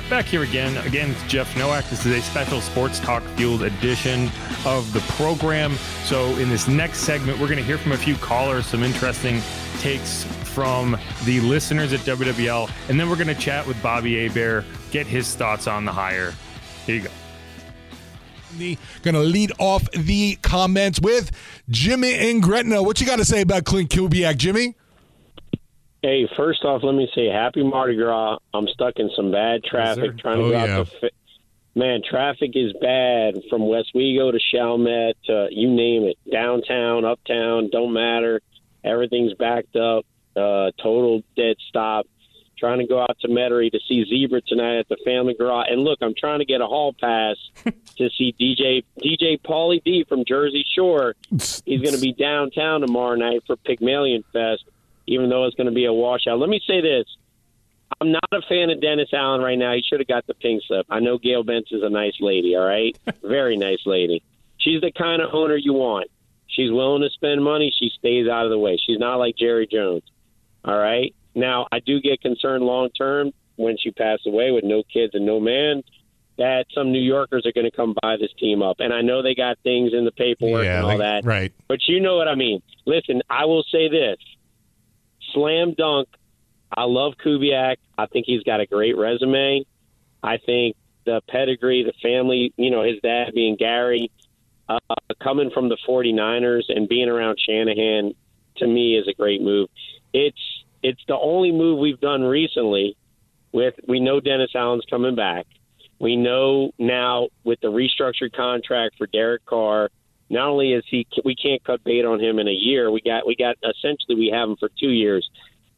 [0.00, 0.76] right, back here again.
[0.86, 1.88] Again, it's Jeff Nowak.
[1.88, 4.30] This is a special Sports Talk Fueled edition
[4.66, 5.72] of the program.
[6.04, 9.40] So, in this next segment, we're going to hear from a few callers, some interesting
[9.78, 14.64] takes from the listeners at WWL, and then we're going to chat with Bobby Hebert,
[14.90, 16.34] get his thoughts on the hire.
[16.84, 18.78] Here you go.
[19.02, 21.30] Going to lead off the comments with
[21.70, 22.82] Jimmy and Gretna.
[22.82, 24.74] What you got to say about Klint Kubiak, Jimmy?
[26.02, 28.38] Hey, first off, let me say happy Mardi Gras.
[28.54, 30.78] I'm stuck in some bad traffic Yes, trying to oh, go yeah.
[30.78, 31.00] out to.
[31.00, 31.10] Fi-
[31.74, 36.16] Man, traffic is bad from Westwego to Chalmette to you name it.
[36.32, 38.40] Downtown, uptown, don't matter.
[38.82, 40.06] Everything's backed up.
[40.34, 42.06] Uh, total dead stop.
[42.58, 45.66] Trying to go out to Metairie to see Zebra tonight at the Family Garage.
[45.68, 47.36] And look, I'm trying to get a hall pass
[47.96, 51.14] to see DJ DJ Paulie D from Jersey Shore.
[51.30, 54.64] He's going to be downtown tomorrow night for Pygmalion Fest,
[55.06, 56.38] even though it's going to be a washout.
[56.38, 57.04] Let me say this.
[58.00, 59.72] I'm not a fan of Dennis Allen right now.
[59.72, 60.86] He should have got the pink slip.
[60.90, 62.96] I know Gayle Benz is a nice lady, all right?
[63.22, 64.22] Very nice lady.
[64.58, 66.10] She's the kind of owner you want.
[66.48, 67.72] She's willing to spend money.
[67.78, 68.76] She stays out of the way.
[68.84, 70.02] She's not like Jerry Jones,
[70.64, 71.14] all right?
[71.34, 75.24] Now, I do get concerned long term when she passed away with no kids and
[75.24, 75.82] no man
[76.38, 78.76] that some New Yorkers are going to come buy this team up.
[78.80, 81.24] And I know they got things in the paperwork Yeah, and all like- that.
[81.24, 81.52] right.
[81.68, 82.62] But you know what I mean.
[82.84, 84.18] Listen, I will say this
[85.32, 86.08] slam dunk.
[86.76, 87.76] I love Kubiak.
[87.96, 89.64] I think he's got a great resume.
[90.22, 94.10] I think the pedigree, the family, you know, his dad being Gary,
[94.68, 94.78] uh,
[95.22, 98.14] coming from the 49ers and being around Shanahan,
[98.56, 99.68] to me, is a great move.
[100.12, 100.38] It's
[100.82, 102.96] it's the only move we've done recently.
[103.52, 105.46] With we know Dennis Allen's coming back.
[105.98, 109.90] We know now with the restructured contract for Derek Carr.
[110.28, 112.90] Not only is he, we can't cut bait on him in a year.
[112.90, 115.28] We got, we got essentially we have him for two years,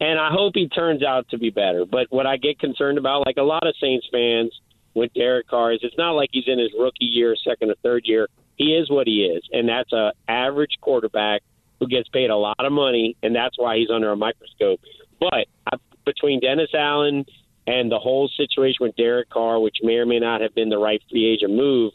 [0.00, 1.84] and I hope he turns out to be better.
[1.84, 4.52] But what I get concerned about, like a lot of Saints fans
[4.94, 8.02] with Derek Carr, is it's not like he's in his rookie year, second or third
[8.04, 8.28] year.
[8.56, 11.42] He is what he is, and that's a average quarterback
[11.78, 14.80] who gets paid a lot of money, and that's why he's under a microscope.
[15.20, 17.24] But I, between Dennis Allen
[17.66, 20.78] and the whole situation with Derek Carr, which may or may not have been the
[20.78, 21.92] right free agent move,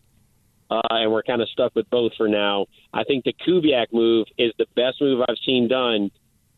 [0.74, 2.66] uh, and we're kind of stuck with both for now.
[2.94, 6.10] I think the Kubiak move is the best move I've seen done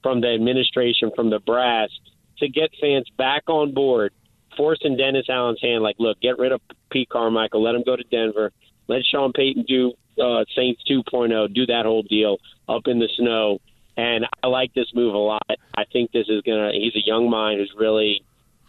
[0.02, 1.90] from the administration, from the brass,
[2.38, 4.14] to get fans back on board,
[4.56, 5.84] forcing Dennis Allen's hand.
[5.84, 8.52] Like, look, get rid of Pete Carmichael, let him go to Denver,
[8.88, 12.38] let Sean Payton do uh, Saints 2.0, do that whole deal
[12.70, 13.60] up in the snow.
[13.98, 15.50] And I like this move a lot.
[15.76, 16.72] I think this is gonna.
[16.74, 18.24] He's a young mind who's really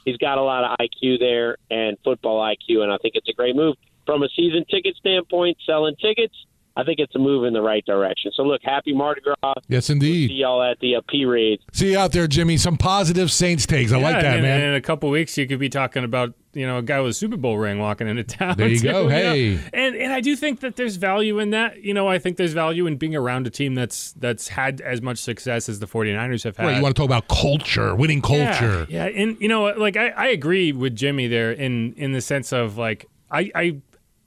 [0.04, 3.32] he's got a lot of IQ there and football IQ, and I think it's a
[3.32, 3.74] great move
[4.06, 5.58] from a season ticket standpoint.
[5.66, 6.34] Selling tickets,
[6.76, 8.30] I think it's a move in the right direction.
[8.34, 9.54] So look, happy Mardi Gras.
[9.66, 10.28] Yes, indeed.
[10.28, 11.62] See y'all at the uh, P Raids.
[11.72, 12.58] See you out there, Jimmy.
[12.58, 13.92] Some positive Saints takes.
[13.92, 14.60] I like that, and, man.
[14.60, 17.12] And in a couple weeks, you could be talking about you know a guy with
[17.12, 18.56] a Super Bowl ring walking into town.
[18.58, 19.02] There you too, go.
[19.04, 19.08] know?
[19.08, 19.58] Hey.
[19.72, 21.82] and and I do think that there's value in that.
[21.82, 25.00] You know, I think there's value in being around a team that's that's had as
[25.00, 26.66] much success as the 49ers have had.
[26.66, 28.86] Right, you want to talk about culture, winning culture.
[28.90, 29.22] Yeah, yeah.
[29.22, 32.76] and you know, like I, I agree with Jimmy there in in the sense of
[32.76, 33.76] like I I.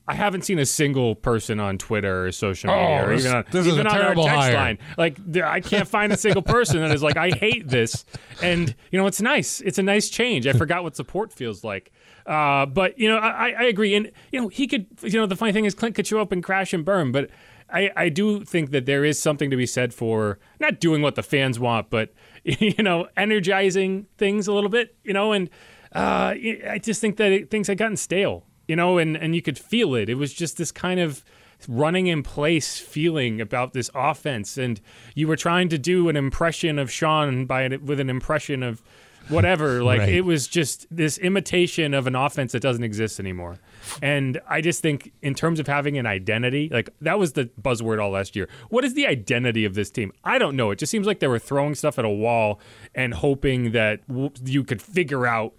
[0.10, 3.46] I haven't seen a single person on Twitter or social media, Oh, or even on,
[3.52, 4.54] this is even a on our text hire.
[4.56, 4.78] line.
[4.98, 8.06] Like, there, I can't find a single person that is like, "I hate this,"
[8.42, 9.62] and you know, it's nice.
[9.62, 10.48] It's a nice change.
[10.48, 11.92] I forgot what support feels like.
[12.26, 14.88] Uh, but you know, I, I agree, and you know, he could.
[15.04, 17.30] You know, the funny thing is, Klint could show up and crash and burn, but
[17.72, 21.14] I, I do think that there is something to be said for not doing what
[21.16, 24.96] the fans want, but you know, energizing things a little bit.
[25.04, 25.50] You know, and
[25.96, 28.46] uh, I just think that it, things had gotten stale.
[28.70, 30.08] You know, and and you could feel it.
[30.10, 31.24] It was just this kind of
[31.68, 34.80] running in place feeling about this offense, and
[35.16, 38.82] you were trying to do an impression of Sean by with an impression of
[39.28, 39.84] whatever.
[39.90, 40.10] Like Right.
[40.10, 43.58] it was just this imitation of an offense that doesn't exist anymore.
[44.02, 48.00] And I just think, in terms of having an identity, like that was the buzzword
[48.02, 48.48] all last year.
[48.70, 50.12] What is the identity of this team?
[50.24, 50.72] I don't know.
[50.72, 52.60] It just seems like they were throwing stuff at a wall
[52.96, 55.54] and hoping that w- you could figure out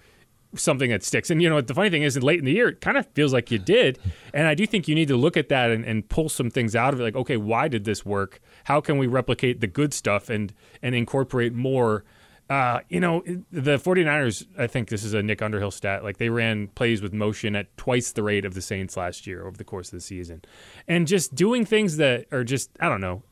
[0.54, 1.30] something that sticks.
[1.30, 3.32] And you know, the funny thing is, late in the year, it kind of feels
[3.32, 3.98] like you did.
[4.34, 6.74] And I do think you need to look at that and, and pull some things
[6.74, 7.04] out of it.
[7.04, 8.40] Like, okay, why did this work?
[8.64, 12.04] How can we replicate the good stuff and and incorporate more?
[12.48, 16.02] Uh, you know, the 49ers, I think this is a Nick Underhill stat.
[16.02, 19.46] Like they ran plays with motion at twice the rate of the Saints last year
[19.46, 20.42] over the course of the season.
[20.88, 23.22] And just doing things that are just, I don't know,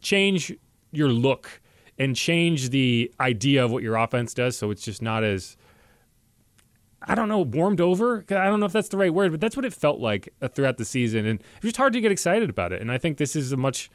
[0.00, 0.52] change
[0.90, 1.60] your look
[1.98, 5.56] and change the idea of what your offense does so it's just not as
[7.02, 8.24] I don't know, warmed over.
[8.30, 10.48] I don't know if that's the right word, but that's what it felt like uh,
[10.48, 12.80] throughout the season, and it's just hard to get excited about it.
[12.80, 13.90] And I think this is a much.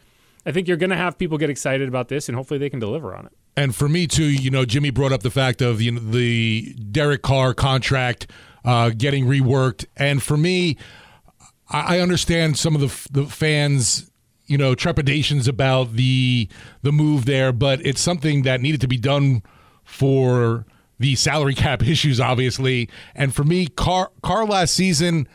[0.45, 2.79] I think you're going to have people get excited about this, and hopefully they can
[2.79, 3.31] deliver on it.
[3.55, 6.75] And for me too, you know, Jimmy brought up the fact of you know the
[6.91, 8.29] Derek Carr contract.
[8.65, 9.85] uh, getting reworked.
[9.97, 10.77] And for me,
[11.69, 14.09] I, I understand some of the, the fans
[14.45, 16.49] you know trepidations about the
[16.81, 19.41] the move there, but it's something that needed to be done
[19.83, 20.65] for
[20.99, 22.89] the salary cap issues, obviously.
[23.15, 25.27] And for me, Carr, Carr last season,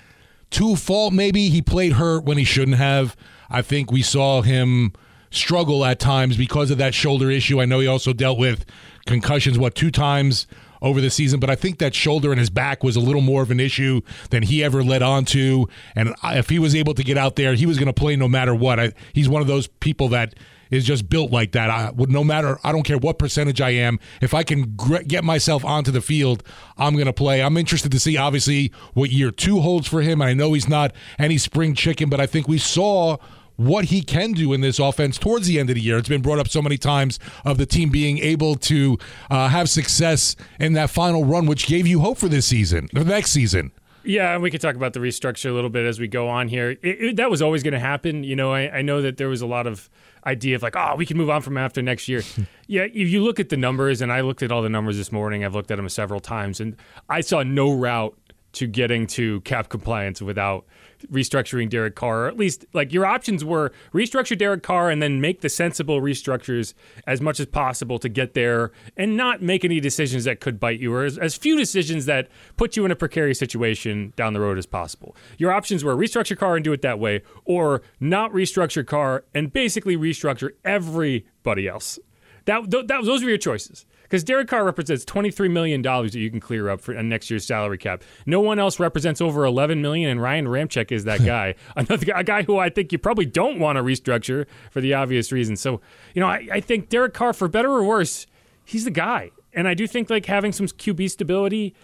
[0.51, 3.17] to fault maybe he played hurt when he shouldn't have.
[3.51, 4.93] I think we saw him
[5.31, 7.61] struggle at times because of that shoulder issue.
[7.61, 8.65] I know he also dealt with
[9.07, 10.47] concussions, what, two times
[10.83, 13.43] over the season, but I think that shoulder and his back was a little more
[13.43, 15.69] of an issue than he ever led on to.
[15.95, 18.29] And if he was able to get out there, he was going to play no
[18.29, 18.81] matter what.
[18.81, 20.35] I, he's one of those people that
[20.71, 21.71] is just built like that.
[21.71, 22.59] I would no matter.
[22.63, 23.99] I don't care what percentage I am.
[24.21, 26.43] If I can gr- get myself onto the field,
[26.77, 27.43] I'm going to play.
[27.43, 30.21] I'm interested to see obviously what year two holds for him.
[30.21, 33.17] And I know he's not any spring chicken, but I think we saw
[33.59, 35.99] what he can do in this offense towards the end of the year.
[35.99, 38.97] It's been brought up so many times of the team being able to
[39.31, 43.05] uh, have success in that final run, which gave you hope for this season, the
[43.05, 43.73] next season.
[44.05, 46.49] Yeah, and we could talk about the restructure a little bit as we go on
[46.49, 46.71] here.
[46.71, 48.23] It, it, that was always going to happen.
[48.23, 49.91] You know, I, I, know that there was a lot of
[50.25, 52.23] idea of like, oh, we can move on from after next year.
[52.69, 55.11] yeah, if you look at the numbers, and I looked at all the numbers this
[55.11, 56.77] morning, I've looked at them several times, and
[57.09, 58.17] I saw no route
[58.53, 60.65] to getting to cap compliance without
[61.07, 65.21] restructuring Derek Carr, or at least like your options were restructure Derek Carr and then
[65.21, 66.75] make the sensible restructures
[67.07, 70.81] as much as possible to get there and not make any decisions that could bite
[70.81, 74.41] you or as, as few decisions that put you in a precarious situation down the
[74.41, 75.17] road as possible.
[75.39, 79.53] Your options were restructure Carr and do it that way or not restructure Carr and
[79.53, 81.99] basically restructure everybody else.
[82.45, 86.41] That, that those were your choices because Derek Carr represents $23 million that you can
[86.41, 88.03] clear up for uh, next year's salary cap.
[88.25, 91.55] No one else represents over 11 million, and Ryan Ramczyk is that guy.
[91.77, 95.31] Another a guy who I think you probably don't want to restructure for the obvious
[95.31, 95.57] reason.
[95.57, 95.83] So,
[96.15, 98.27] you know, I, I think Derek Carr, for better or worse,
[98.65, 99.31] he's the guy.
[99.53, 101.75] And I do think like having some QB stability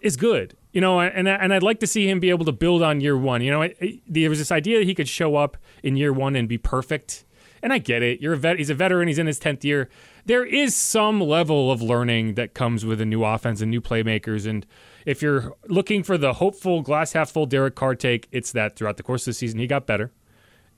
[0.00, 0.56] is good.
[0.72, 3.16] You know, and and I'd like to see him be able to build on year
[3.16, 3.40] one.
[3.40, 3.68] You know,
[4.06, 7.24] there was this idea that he could show up in year one and be perfect
[7.62, 8.20] and I get it.
[8.20, 8.58] You're a vet.
[8.58, 9.08] He's a veteran.
[9.08, 9.88] He's in his tenth year.
[10.24, 14.46] There is some level of learning that comes with a new offense and new playmakers.
[14.46, 14.66] And
[15.04, 18.96] if you're looking for the hopeful glass half full Derek Carr take, it's that throughout
[18.96, 20.12] the course of the season he got better,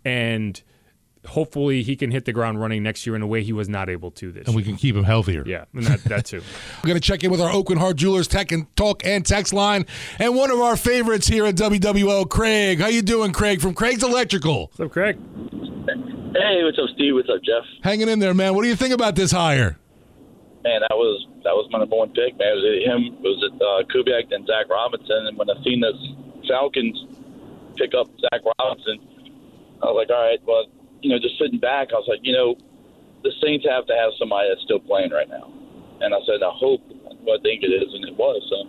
[0.04, 0.62] and
[1.26, 3.88] hopefully he can hit the ground running next year in a way he was not
[3.88, 4.46] able to this.
[4.46, 5.44] And we can keep him healthier.
[5.46, 6.42] Yeah, and that, that too.
[6.82, 9.52] We're going to check in with our Aucoin Hart Jewelers Tech and Talk and Text
[9.52, 9.86] line,
[10.18, 12.80] and one of our favorites here at WWL, Craig.
[12.80, 13.60] How you doing, Craig?
[13.60, 14.66] From Craig's Electrical.
[14.66, 15.18] What's up, Craig?
[16.34, 17.14] Hey, what's up, Steve?
[17.14, 17.64] What's up, Jeff?
[17.82, 18.54] Hanging in there, man.
[18.54, 19.78] What do you think about this hire?
[20.62, 22.52] Man, that was that was my number one pick, man.
[22.52, 25.24] It was him, it was it uh, Kubiak and Zac Robinson.
[25.24, 25.92] And when I seen the
[26.46, 27.00] Falcons
[27.76, 29.00] pick up Zac Robinson,
[29.80, 30.66] I was like, all right, well,
[31.00, 32.56] you know, just sitting back, I was like, you know,
[33.24, 35.48] the Saints have to have somebody that's still playing right now.
[36.04, 36.84] And I said, I hope
[37.24, 38.44] what I think it is, and it was.
[38.52, 38.68] So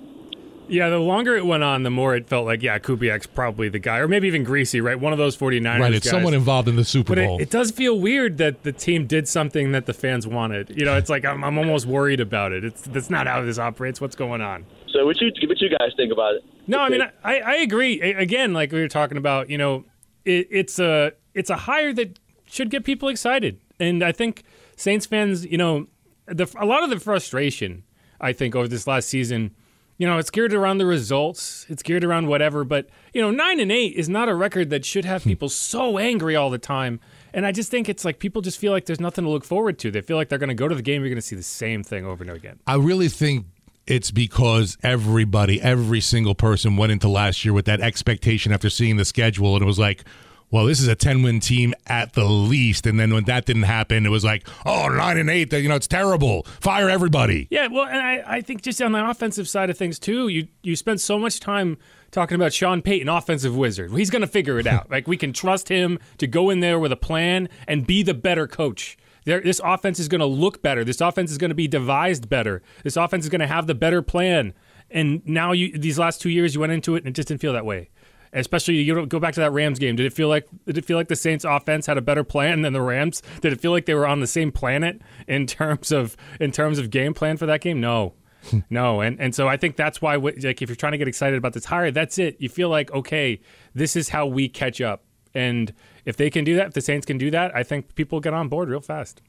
[0.69, 3.79] yeah, the longer it went on, the more it felt like, yeah, Kubiak's probably the
[3.79, 4.99] guy, or maybe even Greasy, right?
[4.99, 6.11] One of those 49ers Right, it's guys.
[6.11, 7.37] someone involved in the Super but Bowl.
[7.39, 10.69] It, it, does feel weird that the team did something that the fans wanted.
[10.77, 12.63] You know, it's like I'm, I'm almost worried about it.
[12.63, 13.99] It's that's not how this operates.
[13.99, 14.65] What's going on?
[14.91, 16.43] So what you what you guys think about it?
[16.67, 17.99] No, I mean I, I agree.
[18.01, 19.85] Again, like we were talking about, you know,
[20.25, 24.43] it, it's a it's a hire that should get people excited, and I think
[24.75, 25.87] Saints fans, you know,
[26.27, 27.83] the a lot of the frustration
[28.21, 29.55] I think over this last season
[29.99, 31.67] you know, it's geared around the results.
[31.69, 32.63] It's geared around whatever.
[32.63, 35.29] But you know, nine and eight is not a record that should have hmm.
[35.29, 36.99] people so angry all the time.
[37.33, 39.77] And I just think it's like people just feel like there's nothing to look forward
[39.79, 39.91] to.
[39.91, 41.01] They feel like they're going to go to the game.
[41.01, 42.59] You're going to see the same thing over and over again.
[42.65, 43.45] I really think
[43.85, 48.95] it's because everybody, every single person went into last year with that expectation after seeing
[48.95, 50.05] the schedule, and it was like,
[50.51, 52.87] well, this is a 10 win team at the least.
[52.87, 55.75] And then when that didn't happen, it was like, oh, nine and eight, you know,
[55.75, 56.43] it's terrible.
[56.59, 57.47] Fire everybody.
[57.51, 60.47] Yeah, well, and I, I think just on the offensive side of things, too, you,
[60.63, 61.77] you spent so much time
[62.11, 63.91] talking about Sean Payton, offensive wizard.
[63.91, 64.89] He's going to figure it out.
[64.91, 68.15] like, we can trust him to go in there with a plan and be the
[68.15, 68.97] better coach.
[69.25, 70.83] There, this offense is going to look better.
[70.83, 72.63] This offense is going to be devised better.
[72.83, 74.53] This offense is going to have the better plan.
[74.89, 77.41] And now you, these last two years, you went into it and it just didn't
[77.41, 77.89] feel that way
[78.33, 79.95] especially you go back to that Rams game.
[79.95, 82.61] Did it feel like did it feel like the Saints offense had a better plan
[82.61, 83.21] than the Rams?
[83.41, 86.79] Did it feel like they were on the same planet in terms of in terms
[86.79, 87.79] of game plan for that game?
[87.79, 88.13] No.
[88.69, 91.37] no, and and so I think that's why like if you're trying to get excited
[91.37, 92.37] about this hire, that's it.
[92.39, 93.41] You feel like okay,
[93.75, 95.03] this is how we catch up.
[95.33, 95.73] And
[96.05, 98.33] if they can do that, if the Saints can do that, I think people get
[98.33, 99.21] on board real fast.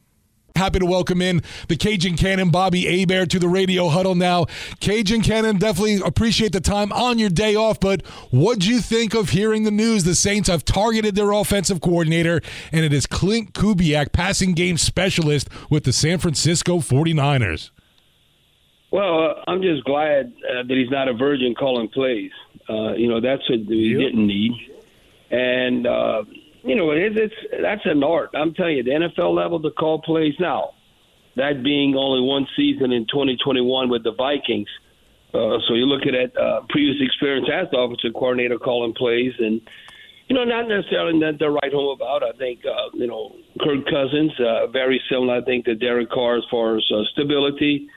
[0.56, 4.46] Happy to welcome in the Cajun Cannon, Bobby Hebert, to the radio huddle now.
[4.80, 9.30] Cajun Cannon, definitely appreciate the time on your day off, but what'd you think of
[9.30, 10.04] hearing the news?
[10.04, 12.40] The Saints have targeted their offensive coordinator,
[12.72, 17.70] and it is Klint Kubiak, passing game specialist with the San Francisco 49ers.
[18.90, 22.32] Well, uh, I'm just glad uh, that he's not a virgin calling plays.
[22.68, 24.52] Uh, you know, that's what we didn't need.
[25.30, 26.24] And uh,
[26.62, 28.30] you know, it, it's that's an art.
[28.34, 30.70] I'm telling you, the NFL level to call plays now.
[31.36, 34.68] That being only one season in 2021 with the Vikings.
[35.32, 39.60] Uh, so you're looking at uh, previous experience as the offensive coordinator calling plays, and
[40.26, 42.22] you know, not necessarily that they're right home about.
[42.22, 45.36] I think uh, you know, Kirk Cousins uh, very similar.
[45.36, 47.88] I think to Derek Carr as far as uh, stability.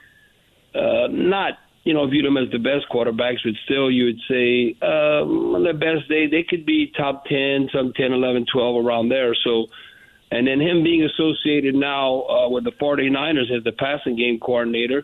[0.76, 4.76] Uh, not you know viewed them as the best quarterbacks, but still you would say
[4.82, 9.10] um, on the best day they could be top ten, some 10, 11, 12 around
[9.10, 9.36] there.
[9.44, 9.68] So.
[10.32, 15.04] And then him being associated now uh, with the 49ers as the passing game coordinator,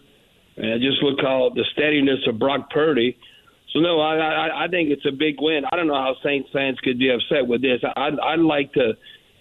[0.58, 3.16] and just look how the steadiness of Brock Purdy.
[3.74, 5.64] So no, I, I I think it's a big win.
[5.72, 7.80] I don't know how Saints fans could be upset with this.
[7.96, 8.94] I'd I'd like to,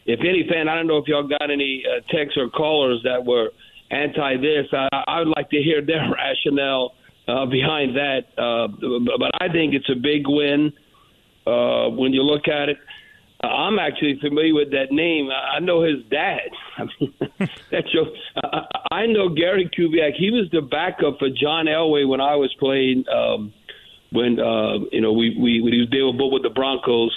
[0.05, 3.25] if any fan, I don't know if y'all got any uh, texts or callers that
[3.25, 3.51] were
[3.91, 4.67] anti this.
[4.73, 6.93] I I would like to hear their rationale
[7.29, 8.21] uh, behind that.
[8.37, 8.69] Uh,
[9.19, 10.73] but I think it's a big win
[11.47, 12.79] uh, when you look at it.
[13.41, 15.29] I'm actually familiar with that name.
[15.31, 16.51] I know his dad.
[16.79, 17.15] I mean,
[17.71, 18.07] that's your,
[18.91, 20.15] I know Gary Kubiak.
[20.19, 23.05] He was the backup for John Elway when I was playing.
[23.09, 23.53] Um,
[24.11, 27.13] when uh, you know we we we they were both with the Broncos,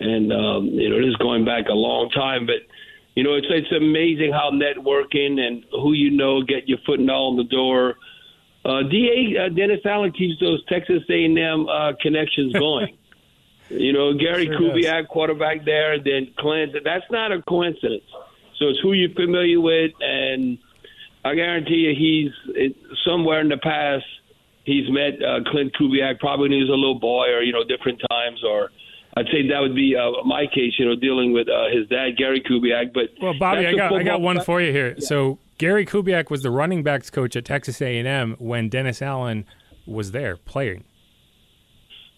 [0.00, 2.46] and um, you know this is going back a long time.
[2.46, 2.68] But
[3.14, 7.10] you know it's it's amazing how networking and who you know get your foot and
[7.10, 7.96] all in the door.
[8.64, 12.96] Uh, Da uh, Dennis Allen keeps those Texas A&M uh, connections going.
[13.70, 16.72] You know, Gary Sure Kubiak, quarterback there, and then Klint.
[16.84, 18.04] That's not a coincidence.
[18.58, 20.58] So it's who you're familiar with, and
[21.24, 24.04] I guarantee you, he's it, somewhere in the past
[24.68, 27.64] he's met uh, Klint Kubiak, probably when he was a little boy, or you know,
[27.64, 28.70] different times, or
[29.16, 30.74] I'd say that would be uh, my case.
[30.78, 32.92] You know, dealing with uh, his dad, Gary Kubiak.
[32.92, 35.00] But Well, Bobby, I got I got one for you here.
[35.00, 39.44] So Gary Kubiak was the running backs coach at Texas A&M when Dennis Allen
[39.86, 40.84] was there playing.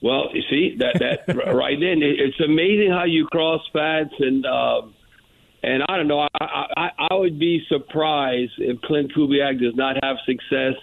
[0.02, 4.44] Well, you see that that right then it, it's amazing how you cross paths and
[4.46, 4.94] um,
[5.62, 6.20] and I don't know.
[6.20, 10.74] I, I I would be surprised if Klint Kubiak does not have success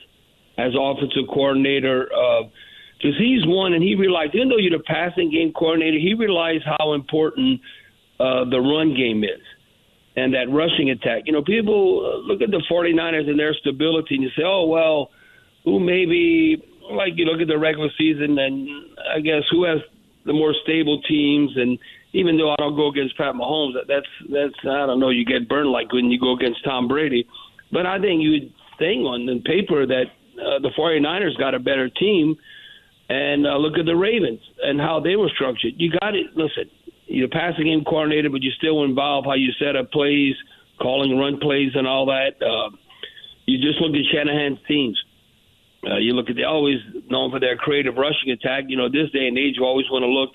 [0.57, 2.07] as offensive coordinator
[2.97, 6.63] because he's one and he realized even though you're the passing game coordinator, he realized
[6.65, 7.59] how important
[8.19, 9.41] uh, the run game is
[10.17, 11.23] and that rushing attack.
[11.25, 14.65] You know, people uh, look at the 49ers and their stability and you say, oh
[14.65, 15.11] well,
[15.63, 16.57] who maybe
[16.91, 18.67] like you look at the regular season and
[19.13, 19.77] I guess who has
[20.25, 21.77] the more stable teams and
[22.13, 25.23] even though I don't go against Pat Mahomes, that, that's that's I don't know, you
[25.23, 27.27] get burned like when you go against Tom Brady.
[27.71, 30.05] But I think you would think on the paper that
[30.41, 32.37] uh, the 49ers got a better team
[33.09, 35.73] and uh, look at the Ravens and how they were structured.
[35.77, 36.27] You got it.
[36.35, 36.71] Listen,
[37.07, 40.35] you're passing game coordinator, but you still involve how you set up plays,
[40.81, 42.41] calling run plays, and all that.
[42.41, 42.75] Uh,
[43.45, 45.01] you just look at Shanahan's teams.
[45.89, 46.79] Uh, you look at they always
[47.09, 48.65] known for their creative rushing attack.
[48.67, 50.31] You know, this day and age, you always want to look,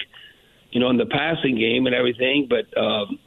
[0.70, 3.18] you know, in the passing game and everything, but um,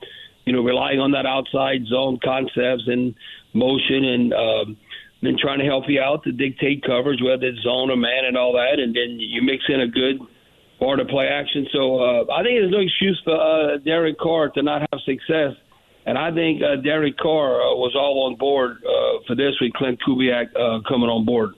[0.46, 3.16] you know, relying on that outside zone concepts and
[3.54, 4.34] motion and.
[4.34, 4.78] Um,
[5.22, 8.38] then trying to help you out to dictate coverage, whether it's zone or man and
[8.38, 10.20] all that, and then you mix in a good
[10.80, 11.68] part to play action.
[11.72, 15.54] So uh, I think there's no excuse for uh, Derek Carr to not have success,
[16.06, 19.74] and I think uh, Derek Carr uh, was all on board uh, for this with
[19.74, 21.52] Klint Kubiak uh, coming on board.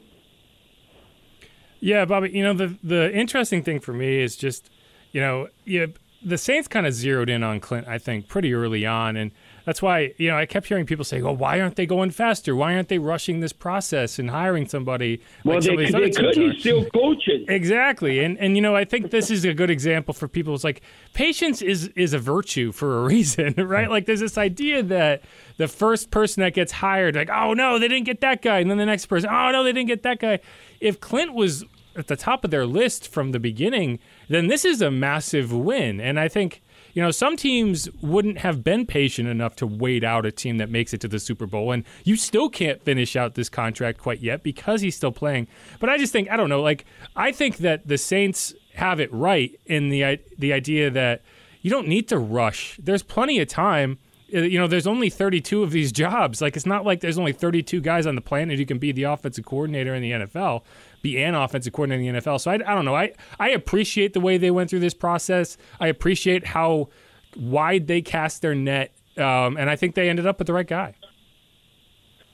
[1.79, 2.31] Yeah, Bobby.
[2.31, 4.69] You know the the interesting thing for me is just,
[5.11, 5.87] you know, yeah,
[6.23, 7.87] the Saints kind of zeroed in on Klint.
[7.87, 9.31] I think pretty early on, and
[9.67, 12.55] that's why you know I kept hearing people say, "Oh, why aren't they going faster?
[12.55, 16.17] Why aren't they rushing this process and hiring somebody?" Well, like they, they other teams
[16.17, 16.37] could.
[16.37, 17.43] are?" He's still coaching.
[17.49, 20.55] Exactly, and and you know I think this is a good example for people.
[20.55, 20.81] It's like
[21.13, 23.89] patience is is a virtue for a reason, right?
[23.89, 25.23] Like there's this idea that
[25.57, 28.71] the first person that gets hired, like oh no, they didn't get that guy, and
[28.71, 30.39] then the next person, oh no, they didn't get that guy.
[30.79, 33.99] If Klint was at the top of their list from the beginning,
[34.29, 36.61] then this is a massive win, and I think.
[36.97, 40.71] You know, some teams wouldn't have been patient enough to wait out a team that
[40.71, 44.19] makes it to the Super Bowl, and you still can't finish out this contract quite
[44.19, 45.45] yet because he's still playing.
[45.79, 46.63] But I just think I don't know.
[46.63, 46.85] Like
[47.15, 51.21] I think that the Saints have it right in the the idea that
[51.61, 52.79] you don't need to rush.
[52.81, 53.99] There's plenty of time.
[54.33, 56.41] Uh, You know, there's only 32 of these jobs.
[56.41, 59.03] Like it's not like there's only 32 guys on the planet who can be the
[59.03, 60.63] offensive coordinator in the NFL,
[61.07, 62.39] be an offensive coordinator in the NFL.
[62.41, 62.95] So I, I don't know.
[62.95, 65.57] I I appreciate the way they went through this process.
[65.79, 66.89] I appreciate how
[67.35, 70.67] wide they cast their net, um, and I think they ended up with the right
[70.67, 70.95] guy.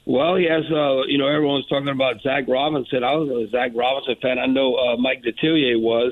[0.05, 3.03] Well, yes, uh, you know, everyone's talking about Zac Robinson.
[3.03, 4.38] I was a Zac Robinson fan.
[4.38, 6.11] I know uh, Mike Detillier was,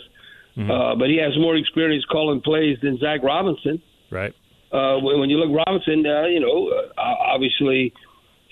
[0.57, 3.82] uh, but he has more experience calling plays than Zac Robinson.
[4.09, 4.34] Right.
[4.72, 7.93] Uh, when when you look Robinson, uh, you know, uh, obviously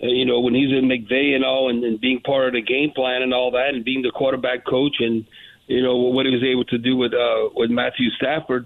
[0.02, 2.92] you know, when he's in McVay and all, and, and being part of the game
[2.96, 5.26] plan and all that, and being the quarterback coach, and
[5.68, 8.66] you know what he was able to do with uh, with Matthew Stafford.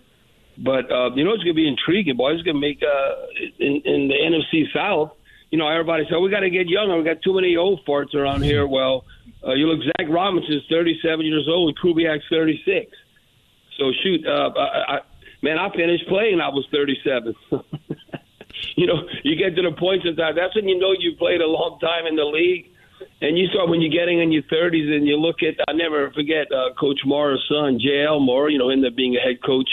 [0.58, 2.34] But uh, you know, it's going to be intriguing, boy.
[2.34, 3.16] It's going to make uh,
[3.60, 5.12] in, in the NFC South.
[5.50, 6.98] You know, everybody said we got to get younger.
[6.98, 8.68] We got too many old farts around here.
[8.68, 9.06] Well,
[9.46, 12.92] uh, you look, Zac Robinson's 37 years old, and Kubiak's 36.
[13.78, 15.00] So shoot, uh, I, I,
[15.42, 16.42] man, I finished playing.
[16.42, 17.34] I was 37.
[18.76, 20.36] you know, you get to the point sometimes.
[20.36, 22.70] That's when you know you've played a long time in the league.
[23.22, 26.12] And you start when you're getting in your 30s and you look at, I never
[26.12, 28.20] forget uh, Coach Mora's son, J.L.
[28.20, 29.70] Moore, you know, ended up being a head coach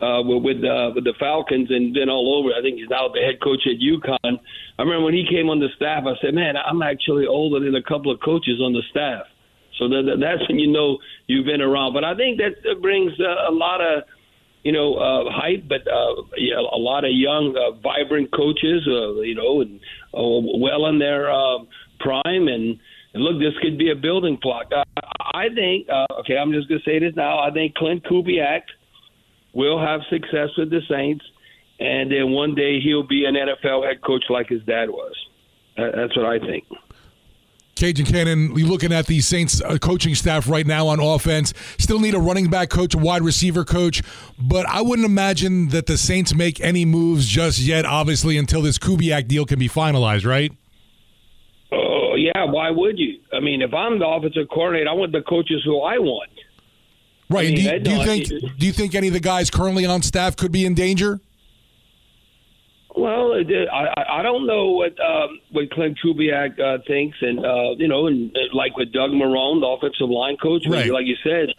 [0.00, 2.50] uh, with uh, with the Falcons and then all over.
[2.52, 4.38] I think he's now the head coach at UConn.
[4.78, 7.74] I remember when he came on the staff, I said, man, I'm actually older than
[7.74, 9.24] a couple of coaches on the staff.
[9.78, 11.92] So that, that's when you know you've been around.
[11.92, 14.04] But I think that brings uh, a lot of
[14.66, 19.20] you know, uh, hype, but uh, yeah, a lot of young, uh, vibrant coaches, uh,
[19.20, 19.78] you know, and
[20.12, 21.58] uh, well in their uh,
[22.00, 22.48] prime.
[22.48, 22.76] And,
[23.14, 24.66] and look, this could be a building block.
[24.76, 24.82] Uh,
[25.32, 27.38] I think, uh, okay, I'm just going to say this now.
[27.38, 28.62] I think Klint Kubiak
[29.52, 31.24] will have success with the Saints,
[31.78, 35.14] and then one day he'll be an NFL head coach like his dad was.
[35.76, 36.64] That's what I think.
[37.76, 41.52] Cajun Cannon, we looking at the Saints uh, coaching staff right now on offense.
[41.78, 44.02] Still need a running back coach, a wide receiver coach,
[44.38, 48.78] but I wouldn't imagine that the Saints make any moves just yet, obviously, until this
[48.78, 50.52] Kubiak deal can be finalized, right?
[51.70, 52.44] Oh, yeah.
[52.44, 53.20] Why would you?
[53.32, 56.30] I mean, if I'm the offensive coordinator, I want the coaches who I want.
[57.28, 57.48] Right.
[57.48, 59.84] I mean, do, you, do you think do you think any of the guys currently
[59.84, 61.20] on staff could be in danger?
[62.96, 67.88] Well, I I don't know what um, what Klint Kubiak uh, thinks, and uh, you
[67.88, 70.90] know, and uh, like with Doug Marrone, the offensive line coach, right.
[70.90, 71.52] like you said,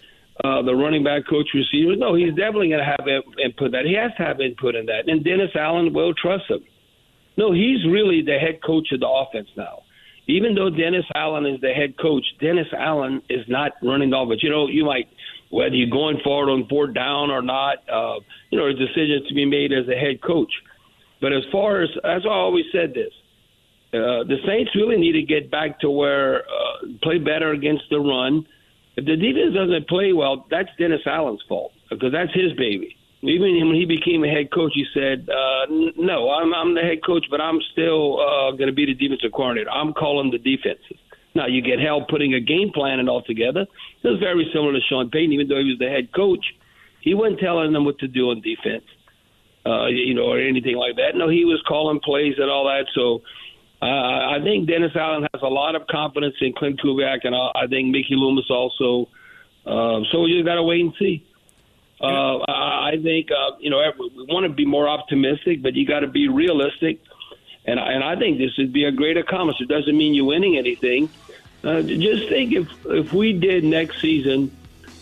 [0.44, 1.96] uh, the running back coach, receiver.
[1.96, 3.08] No, he's definitely going to have
[3.38, 3.72] input.
[3.74, 6.66] That he has to have input in that, and Dennis Allen will trust him.
[7.38, 9.84] No, he's really the head coach of the offense now.
[10.28, 14.42] Even though Dennis Allen is the head coach, Dennis Allen is not running the offense.
[14.42, 15.08] You know, you might
[15.50, 17.78] whether you're going forward on fourth down or not.
[17.88, 18.20] Uh,
[18.50, 20.52] you know, a decision to be made as a head coach.
[21.22, 23.12] But as far as as I always said this,
[23.94, 28.00] uh, the Saints really need to get back to where uh, play better against the
[28.00, 28.46] run.
[28.96, 32.96] If the defense doesn't play well, that's Dennis Allen's fault because that's his baby.
[33.22, 35.66] Even when he became a head coach, he said, uh,
[35.98, 39.32] "No, I'm, I'm the head coach, but I'm still uh, going to be the defensive
[39.32, 39.72] coordinator.
[39.72, 40.98] I'm calling the defenses."
[41.34, 43.62] Now you get help putting a game plan and all together.
[44.04, 46.46] It was very similar to Sean Payton, even though he was the head coach.
[47.02, 48.86] He wasn't telling them what to do on defense
[49.68, 51.16] uh, you know, or anything like that.
[51.16, 52.86] No, he was calling plays and all that.
[52.96, 53.22] So
[53.82, 57.52] uh, I think Dennis Allen has a lot of confidence in Klint Kubiak, and I,
[57.64, 59.10] I think Mickey Loomis also.
[59.66, 61.26] Uh, so we just got to wait and see.
[62.00, 66.02] Uh, I think uh, you know we want to be more optimistic, but you got
[66.02, 67.02] to be realistic.
[67.66, 69.70] And and I think this would be a great accomplishment.
[69.70, 71.10] It doesn't mean you're winning anything.
[71.64, 74.56] Uh, just think if if we did next season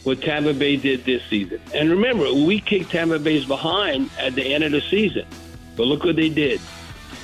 [0.06, 1.60] what Tampa Bay did this season.
[1.74, 5.26] And remember, we kicked Tampa Bay's behind at the end of the season.
[5.76, 6.62] But look what they did.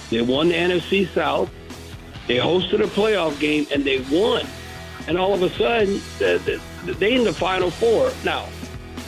[0.10, 1.50] They won the NFC South.
[2.28, 4.46] They hosted a playoff game and they won.
[5.08, 6.02] And all of a sudden,
[7.00, 8.12] they in the Final Four.
[8.26, 8.48] Now,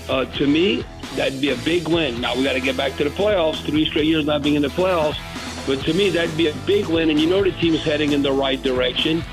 [0.07, 2.21] uh, to me, that'd be a big win.
[2.21, 3.65] Now we got to get back to the playoffs.
[3.65, 5.17] Three straight years not being in the playoffs.
[5.65, 7.09] But to me, that'd be a big win.
[7.09, 9.23] And you know the team's heading in the right direction.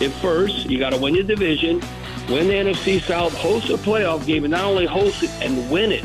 [0.00, 1.82] At first, you got to win your division
[2.28, 5.92] win the NFC South, host a playoff game, and not only host it and win
[5.92, 6.04] it,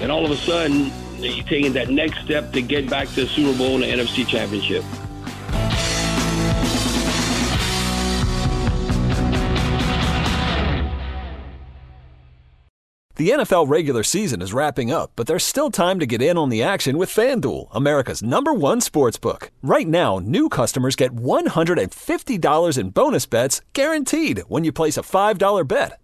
[0.00, 3.26] and all of a sudden you're taking that next step to get back to the
[3.26, 4.84] Super Bowl and the NFC Championship.
[13.18, 16.50] The NFL regular season is wrapping up, but there's still time to get in on
[16.50, 19.50] the action with FanDuel, America's number one sports book.
[19.60, 25.66] Right now, new customers get $150 in bonus bets guaranteed when you place a $5
[25.66, 25.98] bet.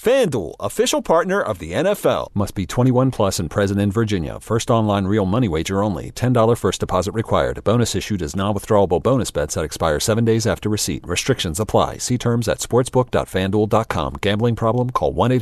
[0.00, 2.28] FanDuel, official partner of the NFL.
[2.32, 4.40] Must be 21 plus and present in Virginia.
[4.40, 6.10] First online real money wager only.
[6.10, 7.62] $10 first deposit required.
[7.64, 11.06] Bonus issued as non withdrawable bonus bets that expire seven days after receipt.
[11.06, 11.98] Restrictions apply.
[11.98, 14.14] See terms at sportsbook.fanduel.com.
[14.22, 14.88] Gambling problem?
[14.88, 15.32] Call 1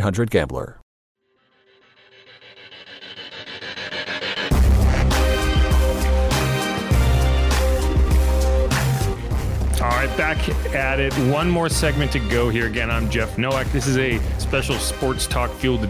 [10.18, 11.14] back at it.
[11.30, 12.66] One more segment to go here.
[12.66, 13.68] Again, I'm Jeff Nowak.
[13.68, 15.88] This is a special sports talk fueled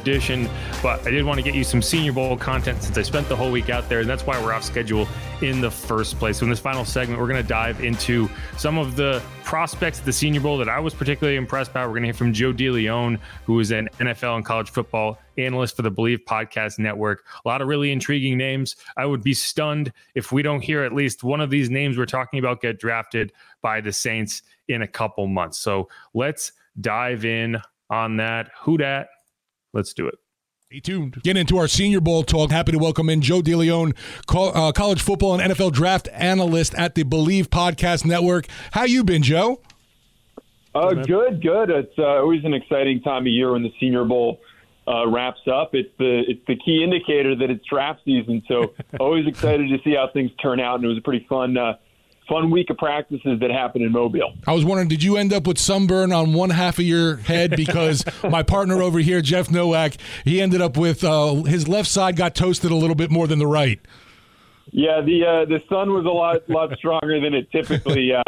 [0.00, 0.48] edition.
[0.82, 3.36] But I did want to get you some Senior Bowl content since I spent the
[3.36, 5.06] whole week out there, and that's why we're off schedule
[5.42, 6.38] in the first place.
[6.38, 10.04] So in this final segment, we're going to dive into some of the prospects at
[10.04, 11.84] the Senior Bowl that I was particularly impressed by.
[11.86, 15.76] We're going to hear from Joe DeLeone, who is an NFL and college football analyst
[15.76, 17.24] for the Believe Podcast Network.
[17.44, 18.76] A lot of really intriguing names.
[18.96, 22.06] I would be stunned if we don't hear at least one of these names we're
[22.06, 23.32] talking about get drafted
[23.62, 25.58] by the Saints in a couple months.
[25.58, 28.50] So let's dive in on that.
[28.62, 29.08] Who dat?
[29.72, 30.16] Let's do it.
[30.66, 31.20] Stay tuned.
[31.22, 32.50] Get into our Senior Bowl talk.
[32.50, 33.96] Happy to welcome in Joe DeLeone,
[34.28, 38.46] uh, college football and NFL draft analyst at the Believe Podcast Network.
[38.72, 39.60] How you been, Joe?
[40.74, 41.70] Uh, good, good.
[41.70, 44.40] It's uh, always an exciting time of year when the Senior Bowl
[44.86, 45.74] uh, wraps up.
[45.74, 48.42] It's the it's the key indicator that it's draft season.
[48.46, 50.76] So always excited to see how things turn out.
[50.76, 51.74] And it was a pretty fun uh,
[52.30, 54.32] fun week of practices that happened in Mobile.
[54.46, 57.56] I was wondering, did you end up with sunburn on one half of your head?
[57.56, 62.16] Because my partner over here, Jeff Nowak, he ended up with uh, his left side
[62.16, 63.80] got toasted a little bit more than the right.
[64.72, 68.22] Yeah, the uh, the sun was a lot lot stronger than it typically uh,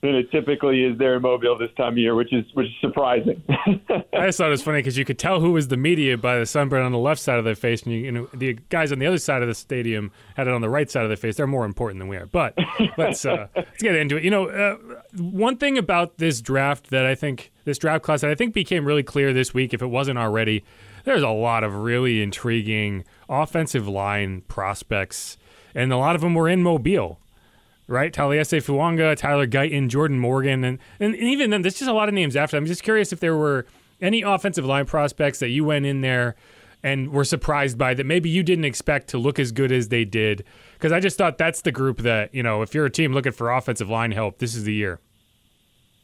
[0.00, 2.74] than it typically is there in Mobile this time of year, which is which is
[2.80, 3.42] surprising.
[3.48, 6.38] I just thought it was funny because you could tell who was the media by
[6.38, 8.92] the sunburn on the left side of their face, and you, you, know the guys
[8.92, 11.16] on the other side of the stadium had it on the right side of their
[11.16, 11.36] face.
[11.36, 12.26] They're more important than we are.
[12.26, 12.56] But
[12.96, 14.24] let's uh, let's get into it.
[14.24, 14.76] You know, uh,
[15.16, 18.84] one thing about this draft that I think this draft class that I think became
[18.84, 20.64] really clear this week, if it wasn't already,
[21.04, 25.38] there's a lot of really intriguing offensive line prospects
[25.74, 27.20] and a lot of them were in Mobile,
[27.88, 28.12] right?
[28.12, 32.14] Taliese Fuaga, Tyler Guyton, Jordan Morgan, and, and even then, there's just a lot of
[32.14, 32.56] names after.
[32.56, 33.66] I'm just curious if there were
[34.00, 36.36] any offensive line prospects that you went in there
[36.82, 40.04] and were surprised by that maybe you didn't expect to look as good as they
[40.04, 40.44] did.
[40.74, 43.32] Because I just thought that's the group that, you know, if you're a team looking
[43.32, 45.00] for offensive line help, this is the year.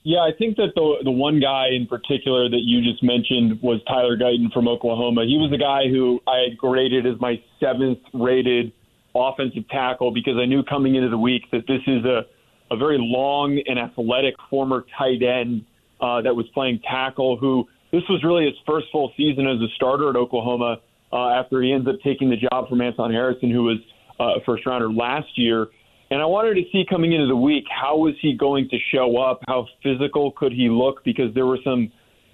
[0.03, 3.81] Yeah, I think that the the one guy in particular that you just mentioned was
[3.89, 5.25] Tyler Guyton from Oklahoma.
[5.25, 8.73] He was the guy who I had graded as my seventh rated
[9.15, 12.23] offensive tackle because I knew coming into the week that this is a,
[12.71, 15.65] a very long and athletic former tight end
[16.01, 19.73] uh, that was playing tackle who this was really his first full season as a
[19.77, 20.79] starter at Oklahoma
[21.13, 23.79] uh, after he ends up taking the job from Anton Harrison, who was
[24.19, 25.69] uh, a first rounder last year.
[26.11, 29.17] And I wanted to see coming into the week how was he going to show
[29.19, 29.41] up?
[29.47, 31.05] How physical could he look?
[31.05, 31.91] Because there were some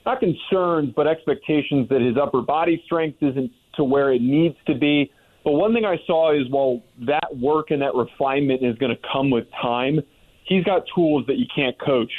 [0.06, 4.74] not concerns, but expectations that his upper body strength isn't to where it needs to
[4.74, 5.12] be.
[5.44, 9.02] But one thing I saw is while that work and that refinement is going to
[9.12, 10.00] come with time,
[10.44, 12.12] he's got tools that you can't coach.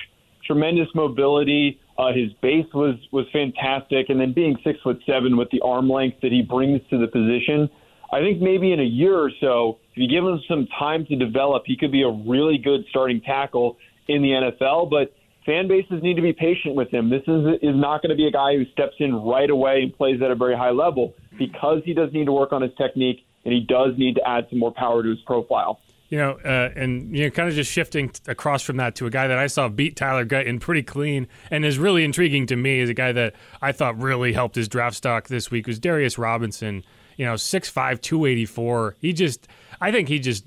[0.45, 1.79] Tremendous mobility.
[1.97, 5.89] Uh, his base was was fantastic, and then being six foot seven with the arm
[5.89, 7.69] length that he brings to the position,
[8.11, 11.15] I think maybe in a year or so, if you give him some time to
[11.15, 14.89] develop, he could be a really good starting tackle in the NFL.
[14.89, 15.13] But
[15.45, 17.09] fan bases need to be patient with him.
[17.09, 19.95] This is is not going to be a guy who steps in right away and
[19.95, 21.13] plays at a very high level
[21.47, 24.45] because he does need to work on his technique and he does need to add
[24.51, 25.79] some more power to his profile.
[26.09, 29.09] You know, uh, and you know, kind of just shifting across from that to a
[29.09, 32.79] guy that I saw beat Tyler Guyton pretty clean and is really intriguing to me
[32.79, 36.17] is a guy that I thought really helped his draft stock this week was Darius
[36.17, 36.83] Robinson.
[37.17, 38.95] You know, 6'5", 284.
[38.99, 39.47] He just,
[39.79, 40.45] I think he just,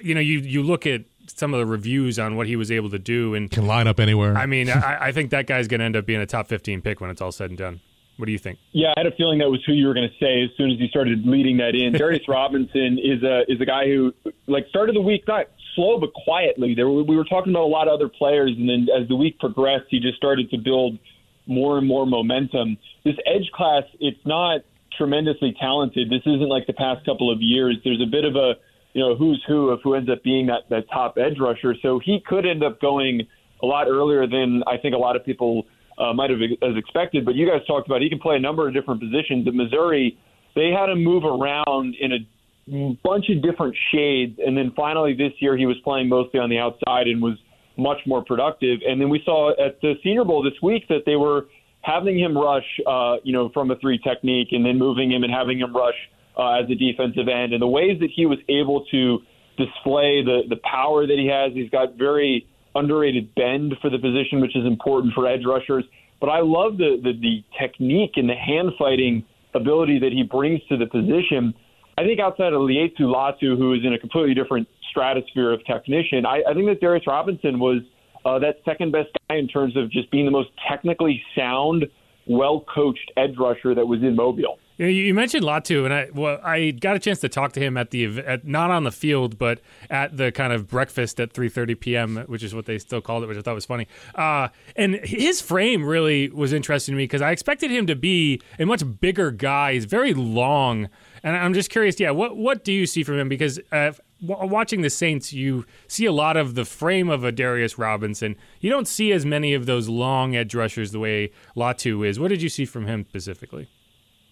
[0.00, 2.90] you know, you you look at some of the reviews on what he was able
[2.90, 4.36] to do and can line up anywhere.
[4.36, 6.82] I mean, I, I think that guy's going to end up being a top 15
[6.82, 7.80] pick when it's all said and done.
[8.20, 8.58] What do you think?
[8.72, 10.70] Yeah, I had a feeling that was who you were going to say as soon
[10.70, 11.94] as you started leading that in.
[11.94, 14.12] Darius Robinson is a is a guy who
[14.46, 16.74] like started the week not slow but quietly.
[16.74, 19.38] There we were talking about a lot of other players, and then as the week
[19.38, 20.98] progressed, he just started to build
[21.46, 22.76] more and more momentum.
[23.04, 24.60] This edge class, it's not
[24.98, 26.10] tremendously talented.
[26.10, 27.78] This isn't like the past couple of years.
[27.84, 28.56] There's a bit of a
[28.92, 31.74] you know who's who of who ends up being that that top edge rusher.
[31.80, 33.26] So he could end up going
[33.62, 35.64] a lot earlier than I think a lot of people
[36.00, 37.24] uh, might have as expected.
[37.24, 39.46] But you guys talked about he can play a number of different positions.
[39.46, 40.18] At Missouri,
[40.54, 45.32] they had him move around in a bunch of different shades, and then finally this
[45.40, 47.36] year he was playing mostly on the outside and was
[47.76, 48.80] much more productive.
[48.86, 51.46] And then we saw at the Senior Bowl this week that they were
[51.82, 55.32] having him rush, uh, you know, from a three technique, and then moving him and
[55.32, 55.94] having him rush
[56.38, 57.52] uh, as a defensive end.
[57.52, 59.18] And the ways that he was able to
[59.56, 62.46] display the the power that he has, he's got very
[62.80, 65.84] underrated bend for the position, which is important for edge rushers.
[66.20, 69.24] But I love the, the, the technique and the hand fighting
[69.54, 71.54] ability that he brings to the position.
[71.98, 76.24] I think outside of Laiatu Latu, who is in a completely different stratosphere of technician,
[76.26, 77.82] I, I think that Darius Robinson was
[78.24, 81.86] uh, that second best guy in terms of just being the most technically sound,
[82.26, 84.58] well coached edge rusher that was in Mobile.
[84.80, 87.60] You, know, you mentioned Latu, and I well, I got a chance to talk to
[87.60, 89.60] him at the at, not on the field, but
[89.90, 93.26] at the kind of breakfast at 3:30 p.m., which is what they still called it,
[93.26, 93.88] which I thought was funny.
[94.14, 98.40] Uh, and his frame really was interesting to me because I expected him to be
[98.58, 99.74] a much bigger guy.
[99.74, 100.88] He's very long,
[101.22, 102.00] and I'm just curious.
[102.00, 103.28] Yeah, what what do you see from him?
[103.28, 107.76] Because uh, watching the Saints, you see a lot of the frame of a Darius
[107.76, 108.34] Robinson.
[108.60, 112.18] You don't see as many of those long edge rushers the way Latu is.
[112.18, 113.68] What did you see from him specifically?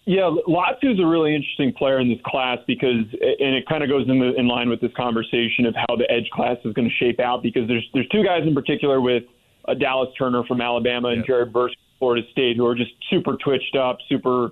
[0.09, 3.89] Yeah, Latu is a really interesting player in this class because, and it kind of
[3.89, 6.89] goes in, the, in line with this conversation of how the edge class is going
[6.89, 7.43] to shape out.
[7.43, 9.21] Because there's there's two guys in particular with
[9.67, 11.23] uh, Dallas Turner from Alabama and.
[11.27, 14.49] Jared Verse from Florida State who are just super twitched up, super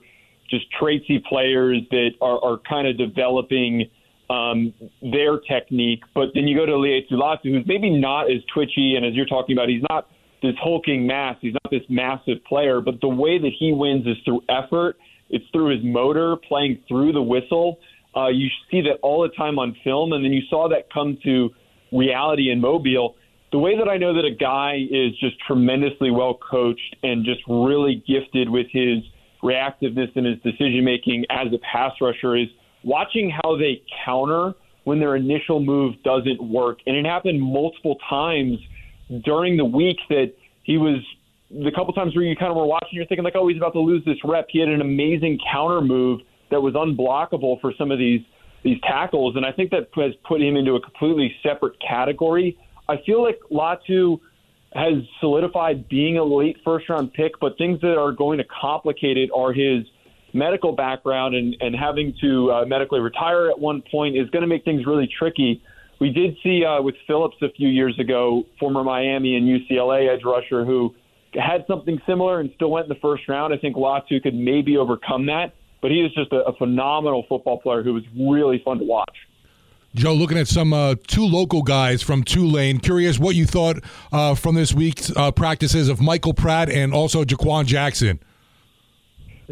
[0.48, 3.90] just traitsy players that are, are kind of developing
[4.30, 6.04] um, their technique.
[6.14, 9.26] But then you go to Laiatu Latu, who's maybe not as twitchy, and as you're
[9.26, 10.08] talking about, he's not
[10.44, 11.36] this hulking mass.
[11.42, 14.98] He's not this massive player, but the way that he wins is through effort.
[15.30, 17.80] It's through his motor, playing through the whistle.
[18.16, 21.18] Uh, you see that all the time on film, and then you saw that come
[21.24, 21.50] to
[21.92, 23.16] reality in Mobile.
[23.52, 27.42] The way that I know that a guy is just tremendously well coached and just
[27.48, 29.04] really gifted with his
[29.44, 32.48] reactiveness and his decision making as a pass rusher is–
[32.88, 34.54] watching how they counter
[34.86, 36.80] when their initial move doesn't work.
[36.88, 38.58] And it happened multiple times
[39.26, 41.04] during the week that he was
[41.50, 43.74] the couple times where you kind of were watching, you're thinking like, oh, he's about
[43.74, 44.48] to lose this rep.
[44.50, 46.22] He had an amazing counter move
[46.52, 48.22] that was unblockable for some of these
[48.64, 52.58] these tackles, and I think that has put him into a completely separate category.
[52.90, 54.20] I feel like Latu
[54.74, 59.16] has solidified being a late first round pick, but things that are going to complicate
[59.16, 59.86] it are his
[60.34, 64.48] medical background and, and having to uh, medically retire at one point is going to
[64.48, 65.62] make things really tricky.
[66.00, 70.24] We did see uh, with Phillips a few years ago, former Miami and UCLA edge
[70.26, 70.94] rusher who
[71.38, 73.54] had something similar and still went in the first round.
[73.54, 77.60] I think Latu could maybe overcome that, but he is just a, a phenomenal football
[77.60, 79.16] player who was really fun to watch.
[79.96, 83.78] Joe, looking at some uh, two local guys from Tulane, curious what you thought
[84.12, 88.20] uh, from this week's uh, practices of Michael Pratt and also Jha'Quan Jackson.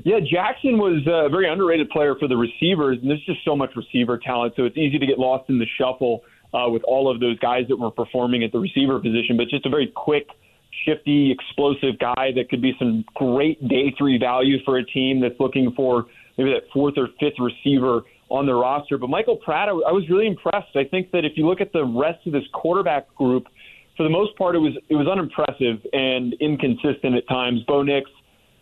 [0.04, 3.76] Yeah, Jackson was a very underrated player for the receivers, and there's just so much
[3.76, 6.24] receiver talent, so it's easy to get lost in the shuffle
[6.54, 9.38] uh, with all of those guys that were performing at the receiver position.
[9.38, 10.28] But just a very quick,
[10.86, 15.40] shifty, explosive guy that could be some great day three value for a team that's
[15.40, 16.06] looking for
[16.38, 18.98] maybe that fourth or fifth receiver on their roster.
[18.98, 20.76] But Michael Pratt, I was really impressed.
[20.76, 23.46] I think that if you look at the rest of this quarterback group,
[23.96, 27.62] for the most part, it was it was unimpressive and inconsistent at times.
[27.68, 28.10] Bo Nix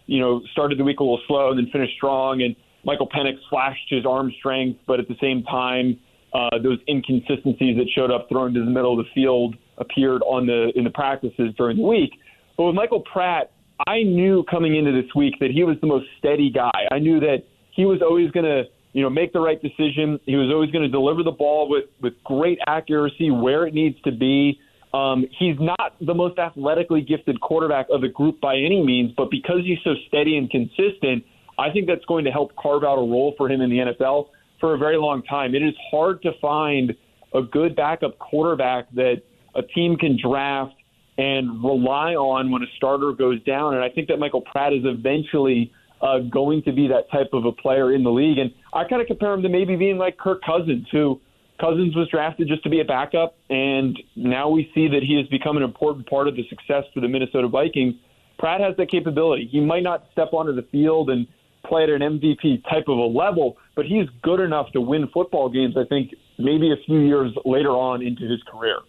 [0.05, 2.41] you know, started the week a little slow and then finished strong.
[2.41, 5.99] And Michael Penix flashed his arm strength, but at the same time,
[6.33, 10.45] uh, those inconsistencies that showed up thrown to the middle of the field appeared on
[10.45, 12.11] the in the practices during the week.
[12.57, 13.51] But with Michael Pratt,
[13.87, 16.87] I knew coming into this week that he was the most steady guy.
[16.91, 18.63] I knew that he was always going to,
[18.93, 20.19] you know, make the right decision.
[20.25, 23.99] He was always going to deliver the ball with with great accuracy where it needs
[24.01, 24.59] to be.
[24.93, 29.31] Um, he's not the most athletically gifted quarterback of the group by any means, but
[29.31, 31.25] because he's so steady and consistent,
[31.57, 34.27] I think that's going to help carve out a role for him in the NFL
[34.59, 35.55] for a very long time.
[35.55, 36.93] It is hard to find
[37.33, 39.23] a good backup quarterback that
[39.55, 40.75] a team can draft
[41.17, 43.75] and rely on when a starter goes down.
[43.75, 47.45] And I think that Michael Pratt is eventually uh, going to be that type of
[47.45, 48.37] a player in the league.
[48.37, 51.21] And I kind of compare him to maybe being like Kirk Cousins, who
[51.59, 55.27] Cousins was drafted just to be a backup, and now we see that he has
[55.27, 57.95] become an important part of the success for the Minnesota Vikings.
[58.39, 59.47] Pratt has that capability.
[59.49, 61.27] He might not step onto the field and
[61.65, 65.47] play at an MVP type of a level, but he's good enough to win football
[65.47, 68.79] games, I think, maybe a few years later on into his career.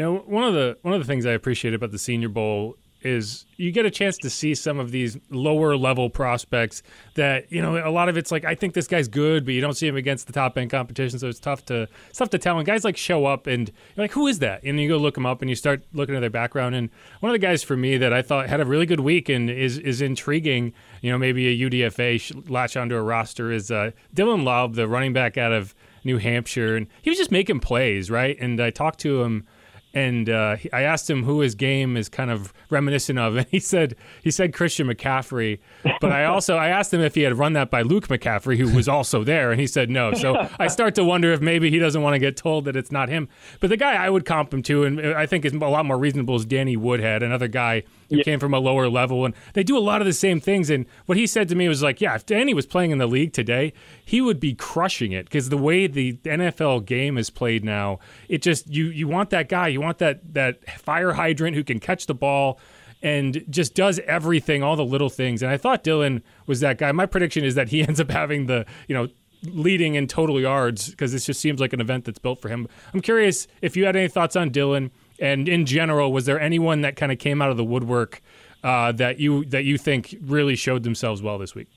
[0.00, 2.78] You know, one of the one of the things I appreciate about the Senior Bowl
[3.02, 6.82] is you get a chance to see some of these lower level prospects
[7.16, 9.60] that you know a lot of it's like I think this guy's good, but you
[9.60, 12.38] don't see him against the top end competition, so it's tough to it's tough to
[12.38, 12.56] tell.
[12.56, 14.62] And guys like show up and you're like, who is that?
[14.62, 16.74] And you go look them up and you start looking at their background.
[16.74, 16.88] And
[17.20, 19.50] one of the guys for me that I thought had a really good week and
[19.50, 20.72] is is intriguing,
[21.02, 25.12] you know, maybe a UDFA latch onto a roster is uh, Dylan Laube, the running
[25.12, 25.74] back out of
[26.04, 28.38] New Hampshire, and he was just making plays, right?
[28.40, 29.46] And I talked to him
[29.92, 33.60] and uh, I asked him who his game is kind of reminiscent of, and he
[33.60, 35.58] said he said Christian McCaffrey.
[36.00, 38.74] But I also I asked him if he had run that by Luke McCaffrey, who
[38.74, 40.12] was also there, and he said no.
[40.14, 42.92] So I start to wonder if maybe he doesn't want to get told that it's
[42.92, 43.28] not him.
[43.60, 45.98] But the guy I would comp him to, and I think is a lot more
[45.98, 48.22] reasonable, is Danny Woodhead, another guy who yeah.
[48.22, 50.68] came from a lower level, and they do a lot of the same things.
[50.68, 53.06] And what he said to me was like, "Yeah, if Danny was playing in the
[53.06, 53.72] league today,
[54.04, 57.98] he would be crushing it because the way the NFL game is played now,
[58.28, 61.80] it just you you want that guy, you want that that fire hydrant who can
[61.80, 62.60] catch the ball."
[63.02, 65.42] and just does everything, all the little things.
[65.42, 66.92] And I thought Dylan was that guy.
[66.92, 69.08] My prediction is that he ends up having the, you know,
[69.42, 72.68] leading in total yards because this just seems like an event that's built for him.
[72.92, 74.90] I'm curious if you had any thoughts on Dylan
[75.20, 78.22] and in general, was there anyone that kind of came out of the woodwork
[78.64, 81.68] uh, that you that you think really showed themselves well this week?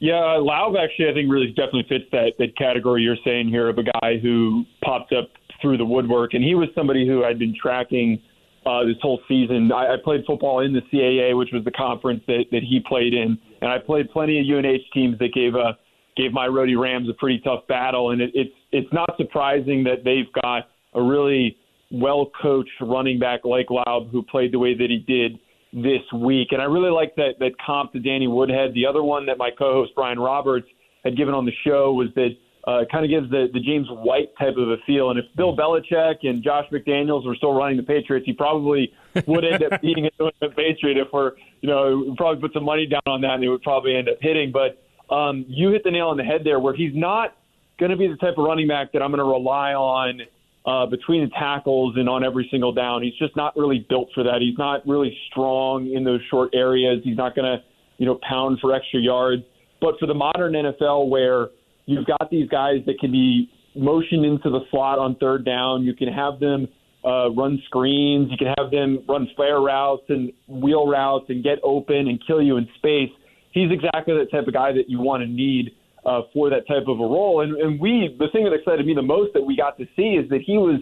[0.00, 3.78] Yeah, Laube actually I think really definitely fits that that category you're saying here of
[3.78, 5.30] a guy who popped up
[5.60, 8.20] through the woodwork, and he was somebody who I'd been tracking
[8.64, 9.72] uh, this whole season.
[9.72, 13.14] I, I played football in the CAA, which was the conference that, that he played
[13.14, 15.76] in, and I played plenty of UNH teams that gave a
[16.16, 20.04] gave my Rhody Rams a pretty tough battle, and it, it's it's not surprising that
[20.04, 21.56] they've got a really
[21.90, 25.38] well coached running back like Laube who played the way that he did
[25.72, 26.48] this week.
[26.52, 28.74] And I really like that that comp to Danny Woodhead.
[28.74, 30.66] The other one that my co-host Brian Roberts
[31.04, 32.30] had given on the show was that
[32.66, 35.10] uh, kind of gives the, the James White type of a feel.
[35.10, 38.92] And if Bill Belichick and Josh McDaniels were still running the Patriots, he probably
[39.26, 41.32] would end up being a Patriot if we're,
[41.62, 44.16] you know, probably put some money down on that and it would probably end up
[44.20, 44.52] hitting.
[44.52, 44.82] But
[45.14, 47.36] um, you hit the nail on the head there where he's not
[47.78, 50.20] going to be the type of running back that I'm going to rely on–
[50.66, 53.02] uh, between the tackles and on every single down.
[53.02, 54.40] He's just not really built for that.
[54.40, 57.00] He's not really strong in those short areas.
[57.04, 57.64] He's not going to,
[57.96, 59.42] you know, pound for extra yards.
[59.80, 61.48] But for the modern NFL, where
[61.86, 65.94] you've got these guys that can be motioned into the slot on third down, you
[65.94, 66.68] can have them
[67.04, 71.58] uh, run screens, you can have them run flare routes and wheel routes and get
[71.62, 73.10] open and kill you in space.
[73.52, 75.70] He's exactly the type of guy that you want to need
[76.04, 77.40] uh, for that type of a role.
[77.42, 80.16] And, and we, the thing that excited me the most that we got to see
[80.16, 80.80] is that he was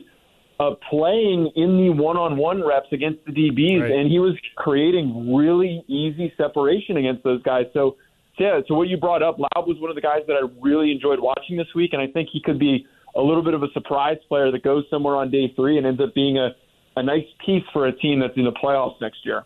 [0.58, 3.90] uh, playing in the one-on-one reps against the DBs, right.
[3.90, 7.66] and he was creating really easy separation against those guys.
[7.74, 7.96] So,
[8.38, 10.92] yeah, so what you brought up, Laube was one of the guys that I really
[10.92, 12.86] enjoyed watching this week, and I think he could be
[13.16, 16.00] a little bit of a surprise player that goes somewhere on day three and ends
[16.00, 16.50] up being a,
[16.96, 19.44] a nice piece for a team that's in the playoffs next year.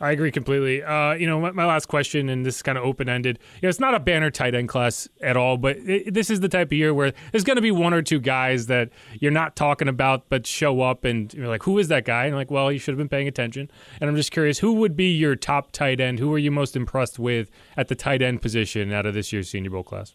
[0.00, 0.82] I agree completely.
[0.82, 3.38] Uh, you know, my, my, last question, and this is kind of open ended.
[3.56, 6.38] You know, it's not a banner tight end class at all, but it, this is
[6.38, 9.32] the type of year where there's going to be one or two guys that you're
[9.32, 12.50] not talking about, but show up, and you're like, "Who is that guy?" And like,
[12.50, 13.70] "Well, you should have been paying attention."
[14.00, 16.20] And I'm just curious, who would be your top tight end?
[16.20, 19.50] Who are you most impressed with at the tight end position out of this year's
[19.50, 20.14] Senior Bowl class?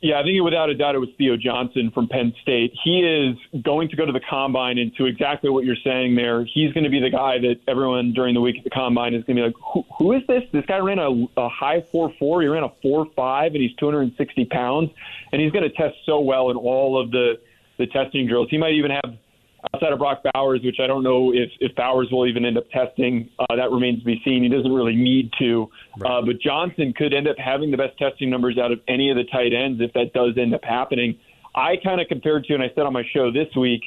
[0.00, 2.72] Yeah, I think without a doubt it was Theo Johnson from Penn State.
[2.84, 6.44] He is going to go to the combine, and to exactly what you're saying there,
[6.44, 9.24] he's going to be the guy that everyone during the week at the combine is
[9.24, 10.44] going to be like, who, who is this?
[10.52, 12.42] This guy ran a, a high four four.
[12.42, 14.90] He ran a four five, and he's 260 pounds,
[15.32, 17.40] and he's going to test so well in all of the
[17.78, 18.48] the testing drills.
[18.50, 19.16] He might even have
[19.74, 22.68] outside of Brock Bowers, which I don't know if, if Bowers will even end up
[22.70, 23.28] testing.
[23.38, 24.42] Uh, that remains to be seen.
[24.42, 25.70] He doesn't really need to.
[25.98, 26.10] Right.
[26.10, 29.16] Uh, but Johnson could end up having the best testing numbers out of any of
[29.16, 31.18] the tight ends if that does end up happening.
[31.54, 33.82] I kind of compared to, and I said on my show this week,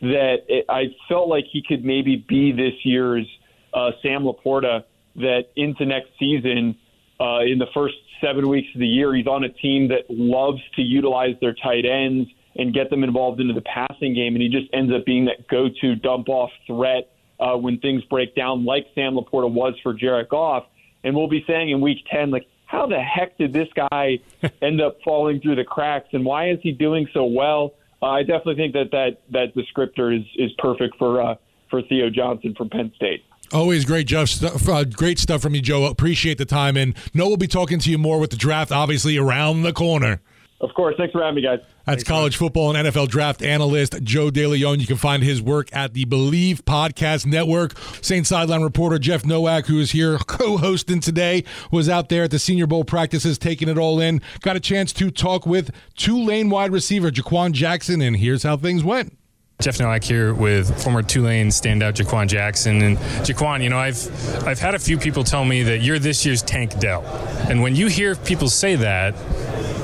[0.00, 3.26] that it, I felt like he could maybe be this year's
[3.72, 4.84] uh, Sam LaPorta,
[5.16, 6.76] that into next season,
[7.18, 10.60] uh, in the first seven weeks of the year, he's on a team that loves
[10.76, 12.28] to utilize their tight ends
[12.58, 14.34] and get them involved into the passing game.
[14.34, 18.02] And he just ends up being that go to dump off threat uh, when things
[18.04, 20.64] break down, like Sam LaPorta was for Jared Goff.
[21.04, 24.18] And we'll be saying in week 10, like, how the heck did this guy
[24.62, 27.74] end up falling through the cracks and why is he doing so well?
[28.02, 31.34] Uh, I definitely think that that, that descriptor is, is perfect for, uh,
[31.70, 33.22] for Theo Johnson from Penn State.
[33.52, 34.28] Always great, Jeff.
[34.28, 35.84] Stuff, uh, great stuff from you, Joe.
[35.84, 36.76] Appreciate the time.
[36.76, 40.20] And no, we'll be talking to you more with the draft, obviously, around the corner.
[40.60, 40.96] Of course.
[40.98, 41.60] Thanks for having me, guys.
[41.86, 42.46] That's Thanks, college man.
[42.48, 44.80] football and NFL draft analyst Joe DeLeone.
[44.80, 47.78] You can find his work at the Believe Podcast Network.
[48.02, 52.40] Saint Sideline reporter Jeff Nowak, who is here co-hosting today, was out there at the
[52.40, 54.20] Senior Bowl practices, taking it all in.
[54.40, 58.82] Got a chance to talk with Tulane wide receiver Jha'Quan Jackson, and here's how things
[58.82, 59.16] went.
[59.62, 62.82] Jeff Nowak here with former Tulane standout Jha'Quan Jackson.
[62.82, 66.26] And Jha'Quan, you know, I've I've had a few people tell me that you're this
[66.26, 67.02] year's Tank Dell.
[67.48, 69.14] And when you hear people say that,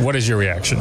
[0.03, 0.79] what is your reaction?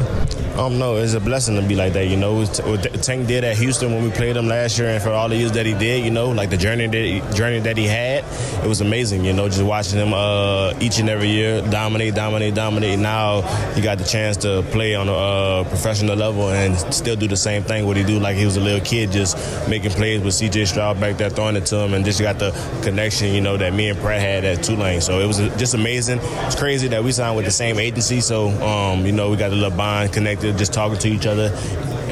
[0.56, 2.08] Um, no, it's a blessing to be like that.
[2.08, 5.10] You know, what Tank did at Houston when we played him last year, and for
[5.10, 7.78] all the years that he did, you know, like the journey that he, journey that
[7.78, 8.24] he had,
[8.62, 9.24] it was amazing.
[9.24, 12.98] You know, just watching him uh, each and every year dominate, dominate, dominate.
[12.98, 13.40] Now
[13.74, 17.36] he got the chance to play on a uh, professional level and still do the
[17.36, 19.36] same thing what he do like he was a little kid, just
[19.68, 20.66] making plays with C.J.
[20.66, 22.50] Stroud back there throwing it to him, and just got the
[22.82, 25.00] connection, you know, that me and Pratt had at Tulane.
[25.00, 26.18] So it was just amazing.
[26.20, 29.50] It's crazy that we signed with the same agency, so um, you know, we got
[29.50, 30.12] a little bond
[30.42, 31.50] connected, just talking to each other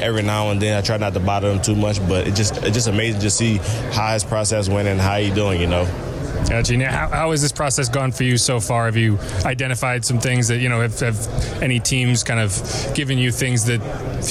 [0.01, 0.77] every now and then.
[0.77, 3.29] I try not to bother him too much, but it just it's just amazing to
[3.29, 3.57] see
[3.93, 6.10] how his process went and how he doing, you know.
[6.51, 6.75] Gotcha.
[6.75, 8.83] Now, how, how has this process gone for you so far?
[8.83, 10.81] Have you identified some things that you know?
[10.81, 13.79] Have, have any teams kind of given you things that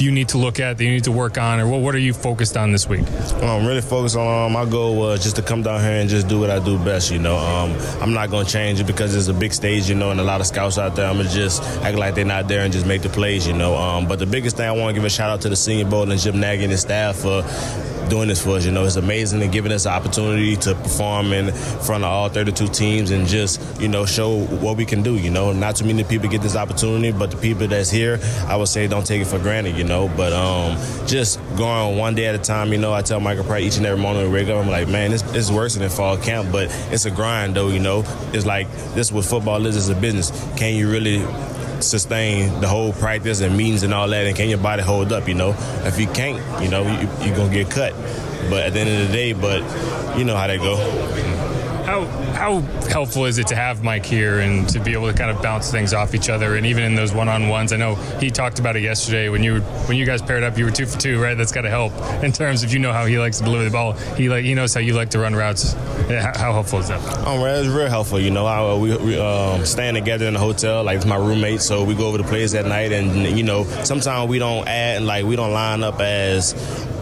[0.03, 1.99] you need to look at, that you need to work on, or what, what are
[1.99, 3.07] you focused on this week?
[3.41, 6.11] Well, I'm really focused on um, my goal was just to come down here and
[6.11, 7.11] just do what I do best.
[7.11, 9.95] You know, um, I'm not going to change it because it's a big stage, you
[9.95, 11.07] know, and a lot of scouts out there.
[11.07, 13.75] I'm gonna just act like they're not there and just make the plays, you know.
[13.77, 15.87] Um, but the biggest thing I want to give a shout out to the Senior
[15.87, 17.43] Bowl and Jim Nagy and his staff for
[18.11, 18.67] doing this for us.
[18.67, 22.29] You know, it's amazing and giving us the opportunity to perform in front of all
[22.29, 25.17] 32 teams and just, you know, show what we can do.
[25.17, 28.57] You know, not too many people get this opportunity, but the people that's here, I
[28.57, 30.11] would say don't take it for granted, you know.
[30.17, 33.63] But um, just going one day at a time, you know, I tell Michael Pratt
[33.63, 35.89] each and every morning when we wake up, I'm like, man, this is worse than
[35.89, 38.05] fall camp, but it's a grind, though, you know.
[38.33, 40.31] It's like this is what football is, it's a business.
[40.57, 41.25] Can you really
[41.83, 45.29] sustain the whole practice and meetings and all that, and can your body hold up?
[45.29, 45.55] You know,
[45.85, 47.93] if you can't, you know, you, you're gonna get cut.
[48.49, 49.61] But at the end of the day, but
[50.19, 50.77] you know how they go.
[51.85, 55.31] How how helpful is it to have Mike here and to be able to kind
[55.31, 57.73] of bounce things off each other and even in those one on ones?
[57.73, 60.65] I know he talked about it yesterday when you when you guys paired up, you
[60.65, 61.37] were two for two, right?
[61.37, 63.71] That's got to help in terms of you know how he likes to deliver the
[63.71, 63.93] ball.
[63.93, 65.73] He like he knows how you like to run routes.
[65.73, 67.01] How, how helpful is that?
[67.27, 68.19] Oh, man, it's real helpful.
[68.21, 71.61] You know, I, we, we um, staying together in the hotel, like it's my roommate,
[71.61, 75.03] so we go over the plays at night, and you know, sometimes we don't add,
[75.03, 76.55] like we don't line up as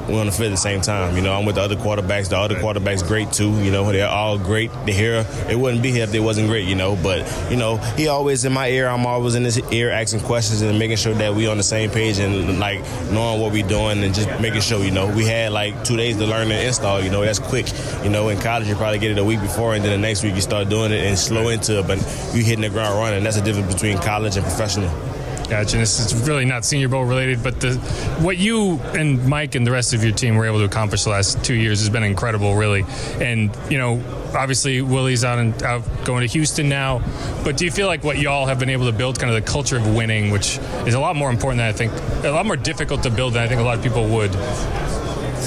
[0.08, 1.16] we're on the field at the same time.
[1.16, 2.30] You know, I'm with the other quarterbacks.
[2.30, 3.50] The other quarterbacks great too.
[3.62, 4.70] You know, they're all great.
[4.86, 5.26] They here.
[5.48, 6.66] It wouldn't be here if they wasn't great.
[6.66, 8.88] You know, but you know, he always in my ear.
[8.88, 11.90] I'm always in his ear asking questions and making sure that we on the same
[11.90, 12.80] page and like
[13.10, 14.82] knowing what we're doing and just making sure.
[14.82, 17.02] You know, we had like two days to learn and install.
[17.02, 17.66] You know, that's quick.
[18.02, 20.22] You know, in college you probably get it a week before and then the next
[20.22, 21.86] week you start doing it and slow into it.
[21.86, 21.98] But
[22.34, 23.22] you hitting the ground running.
[23.24, 25.07] That's the difference between college and professional.
[25.48, 25.78] Gotcha.
[25.78, 27.76] This is really not Senior Bowl related, but the
[28.20, 31.10] what you and Mike and the rest of your team were able to accomplish the
[31.10, 32.84] last two years has been incredible, really.
[33.18, 34.02] And you know,
[34.36, 37.00] obviously Willie's out and out going to Houston now.
[37.44, 39.50] But do you feel like what y'all have been able to build, kind of the
[39.50, 41.92] culture of winning, which is a lot more important than I think,
[42.24, 44.32] a lot more difficult to build than I think a lot of people would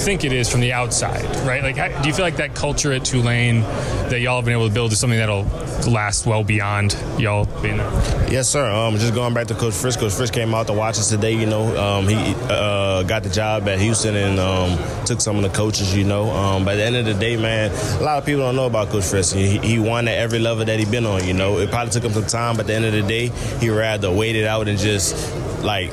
[0.01, 1.61] think it is from the outside, right?
[1.61, 3.61] Like, how, do you feel like that culture at Tulane
[4.09, 5.43] that y'all have been able to build is something that'll
[5.89, 7.91] last well beyond y'all being there?
[8.31, 8.69] Yes, sir.
[8.69, 9.97] Um, just going back to Coach Fritz.
[9.97, 11.33] Coach Fritz came out to watch us today.
[11.33, 12.15] You know, um, he
[12.49, 15.95] uh, got the job at Houston and um, took some of the coaches.
[15.95, 18.55] You know, um, by the end of the day, man, a lot of people don't
[18.55, 19.31] know about Coach Fritz.
[19.31, 21.27] He, he won at every level that he been on.
[21.27, 23.27] You know, it probably took him some time, but at the end of the day,
[23.59, 25.15] he rather wait it out and just
[25.63, 25.91] like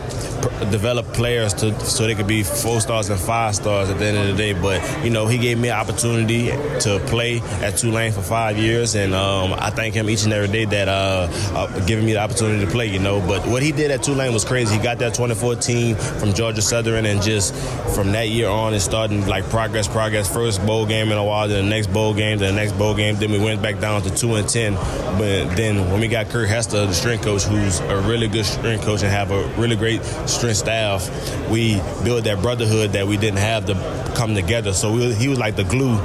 [0.71, 4.19] develop players to so they could be four stars and five stars at the end
[4.19, 4.53] of the day.
[4.53, 6.47] But you know, he gave me an opportunity
[6.81, 10.49] to play at Tulane for five years, and um, I thank him each and every
[10.49, 12.87] day that uh, uh, giving me the opportunity to play.
[12.87, 14.77] You know, but what he did at Tulane was crazy.
[14.77, 17.55] He got that 2014 from Georgia Southern, and just
[17.95, 20.33] from that year on, it started like progress, progress.
[20.33, 22.95] First bowl game in a while, then the next bowl game, then the next bowl
[22.95, 23.17] game.
[23.17, 24.75] Then we went back down to two and ten.
[24.75, 28.85] But then when we got Kurt Hester, the strength coach, who's a really good strength
[28.85, 31.09] coach and have a really great strength staff,
[31.51, 33.75] we built that brotherhood that we didn't have to
[34.17, 34.73] come together.
[34.73, 35.99] So we, he was like the glue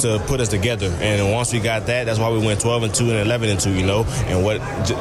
[0.00, 0.86] to put us together.
[1.00, 3.60] And once we got that, that's why we went 12 and 2 and 11 and
[3.60, 4.04] 2, you know.
[4.26, 4.60] And what,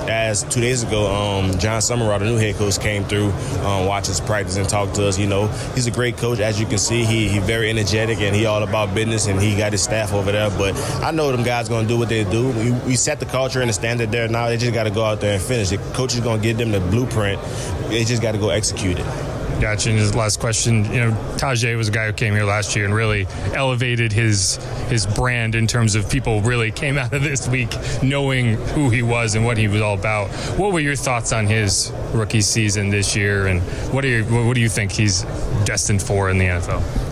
[0.09, 3.31] as two days ago, um, Jon Sumrall, the new head coach, came through,
[3.65, 5.17] um, watch us practice and talk to us.
[5.17, 6.39] You know, he's a great coach.
[6.39, 9.55] As you can see, he he very energetic and he all about business and he
[9.57, 10.49] got his staff over there.
[10.49, 12.49] But I know them guys going to do what they do.
[12.49, 14.47] We, we set the culture and the standard there now.
[14.47, 15.69] They just got to go out there and finish.
[15.69, 17.41] The coach is going to give them the blueprint.
[17.89, 19.28] They just got to go execute it.
[19.59, 19.89] Gotcha.
[19.89, 22.85] And his last question, you know, Tyjae was a guy who came here last year
[22.85, 24.55] and really elevated his
[24.87, 27.69] his brand in terms of people really came out of this week
[28.01, 30.29] knowing who he was and what he was all about.
[30.57, 33.61] What were your thoughts on his rookie season this year, and
[33.93, 35.23] what are your, what do you think he's
[35.65, 37.09] destined for in the NFL?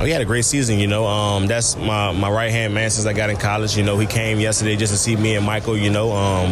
[0.00, 1.06] Oh, he had a great season, you know.
[1.06, 3.76] Um, that's my, my right hand man since I got in college.
[3.76, 6.10] You know, he came yesterday just to see me and Michael, you know.
[6.10, 6.50] Um,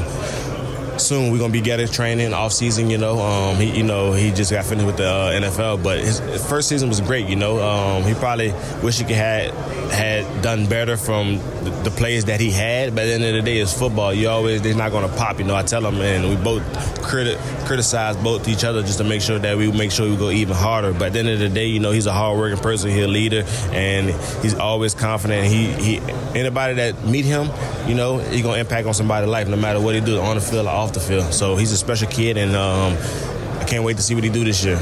[0.99, 2.91] soon we're gonna be getting training off season.
[2.91, 5.99] You know, um, he you know he just got finished with the uh, NFL, but
[5.99, 7.29] his, first season was great.
[7.29, 9.51] You know, um, he probably wish he could had
[9.93, 12.95] had done better from the, the, plays that he had.
[12.95, 14.13] But at the end of the day, it's football.
[14.13, 15.39] You always they're not gonna pop.
[15.39, 16.63] You know, I tell him, and we both
[17.03, 20.31] criti- criticize both each other just to make sure that we make sure we go
[20.31, 20.93] even harder.
[20.93, 22.91] But at the end of the day, you know, he's a hardworking person.
[22.91, 24.11] He's a leader, and
[24.43, 25.47] he's always confident.
[25.47, 25.99] He he
[26.35, 27.51] anybody that meet him,
[27.87, 30.41] you know, he's gonna impact on somebody's life no matter what he do on the
[30.41, 31.33] field or off the field.
[31.33, 32.97] So he's a special kid, and um,
[33.59, 34.77] I can't wait to see what he do this year.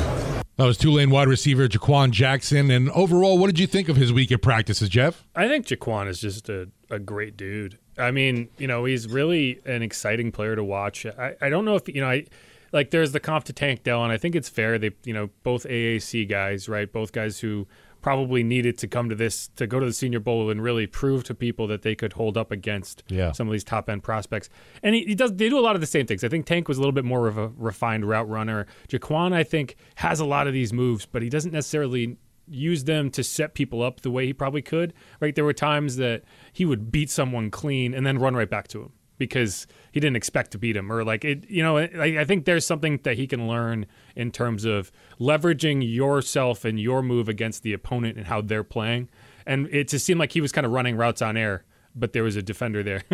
[0.57, 2.71] That was Tulane wide receiver Jha'Quan Jackson.
[2.71, 5.25] And overall, what did you think of his week at practices, Jeff?
[5.35, 7.79] I think Jha'Quan is just a, a great dude.
[7.97, 11.07] I mean, you know, he's really an exciting player to watch.
[11.07, 12.27] I, I don't know if, you know, I
[12.73, 14.79] like there's the comp to Tank Dell, and I think it's fair.
[14.79, 16.91] They, you know, both AAC guys, right?
[16.91, 17.67] Both guys who
[18.01, 21.25] probably needed to come to this to go to the Senior Bowl and really prove
[21.25, 23.33] to people that they could hold up against Yeah.
[23.33, 24.49] some of these top end prospects.
[24.83, 26.25] And he, he does they do a lot of the same things.
[26.25, 28.67] I think Tank was a little bit more of a refined route runner.
[28.89, 32.17] Jha'Quan, I think, has a lot of these moves, but he doesn't necessarily
[32.49, 34.93] use them to set people up the way he probably could.
[35.21, 35.35] Right?
[35.35, 36.23] There were times that
[36.53, 40.17] he would beat someone clean and then run right back to him because he didn't
[40.17, 40.91] expect to beat him.
[40.91, 43.87] Or like it you know I, I think there's something that he can learn
[44.17, 49.09] in terms of leveraging yourself and your move against the opponent and how they're playing.
[49.47, 51.65] And it just seemed like he was kind of running routes on air
[51.95, 53.03] but there was a defender there.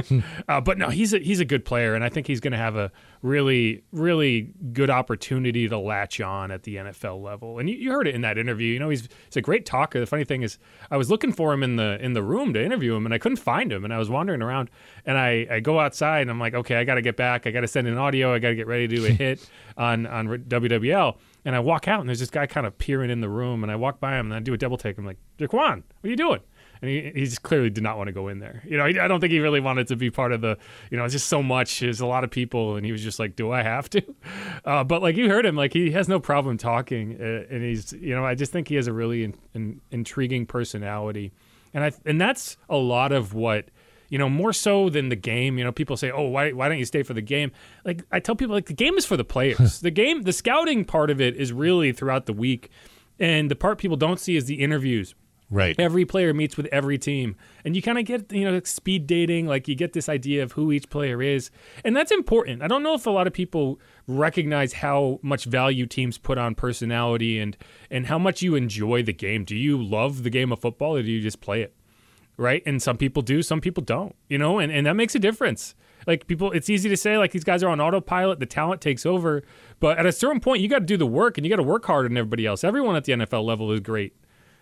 [0.49, 2.59] Uh, but no he's a he's a good player and i think he's going to
[2.59, 2.91] have a
[3.23, 7.59] really really good opportunity to latch on at the nfl level.
[7.59, 8.73] And you, you heard it in that interview.
[8.73, 9.99] You know he's he's a great talker.
[9.99, 10.59] The funny thing is
[10.91, 13.19] i was looking for him in the in the room to interview him and i
[13.19, 14.71] couldn't find him and i was wandering around
[15.05, 17.47] and i i go outside and i'm like okay i got to get back.
[17.47, 18.33] I got to send an audio.
[18.33, 21.89] I got to get ready to do a hit on on wwl and i walk
[21.89, 24.19] out and there's this guy kind of peering in the room and i walk by
[24.19, 24.99] him and i do a double take.
[24.99, 26.41] I'm like Jha'Quan what are you doing
[26.83, 28.63] and he, he just clearly did not want to go in there.
[28.67, 30.59] You know, I don't think he really wanted to be part of the,
[30.91, 31.81] you know, it's just so much.
[31.81, 34.03] There's a lot of people, and he was just like, "Do I have to?"
[34.65, 37.93] Uh, but like you heard him, like he has no problem talking, uh, and he's,
[37.93, 41.33] you know, I just think he has a really in, in, intriguing personality,
[41.73, 43.67] and I and that's a lot of what.
[44.09, 45.59] You know, more so than the game.
[45.59, 47.51] You know, people say, "Oh, why, why don't you stay for the game?"
[47.85, 49.81] Like I tell people, like the game is for the players.
[49.83, 52.71] the game, the scouting part of it is really throughout the week,
[53.19, 55.17] and the part people don't see is the interviews
[55.49, 55.79] Right.
[55.79, 57.37] Every player meets with every team.
[57.65, 60.53] And you kind of get, you know, speed dating, like you get this idea of
[60.53, 61.51] who each player is.
[61.85, 62.63] And that's important.
[62.63, 66.55] I don't know if a lot of people recognize how much value teams put on
[66.55, 67.57] personality and
[67.91, 69.45] and how much you enjoy the game.
[69.45, 71.75] Do you love the game of football or do you just play it?
[72.37, 72.63] Right?
[72.67, 74.17] And some people do, some people don't.
[74.29, 75.77] You know, and, and that makes a difference.
[76.09, 79.07] Like people it's easy to say like these guys are on autopilot, the talent takes
[79.07, 79.45] over,
[79.79, 81.63] but at a certain point you got to do the work and you got to
[81.63, 82.65] work harder than everybody else.
[82.65, 84.17] Everyone at the NFL level is great.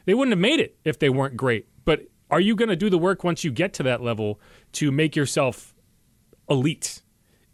[0.04, 1.66] They wouldn't have made it if they weren't great.
[1.84, 4.40] But are you going to do the work once you get to that level
[4.72, 5.74] to make yourself
[6.48, 7.02] elite?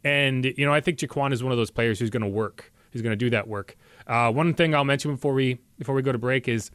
[0.04, 2.72] And you know, I think Jha'Quan is one of those players who's going to work.
[2.92, 3.76] Who's going to do that work.
[4.08, 6.72] Uh, one thing I'll mention before we before we go to break is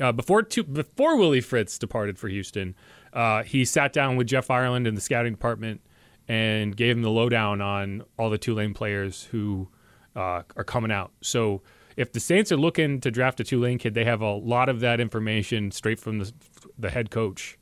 [0.00, 2.74] uh, before two, before Willie Fritz departed for Houston,
[3.12, 5.80] uh, he sat down with Jeff Ireland in the scouting department
[6.28, 9.68] and gave him the lowdown on all the Tulane players who
[10.16, 11.12] uh, are coming out.
[11.20, 11.62] So
[11.96, 14.80] if the Saints are looking to draft a Tulane kid, they have a lot of
[14.80, 16.32] that information straight from the
[16.78, 17.58] the head coach.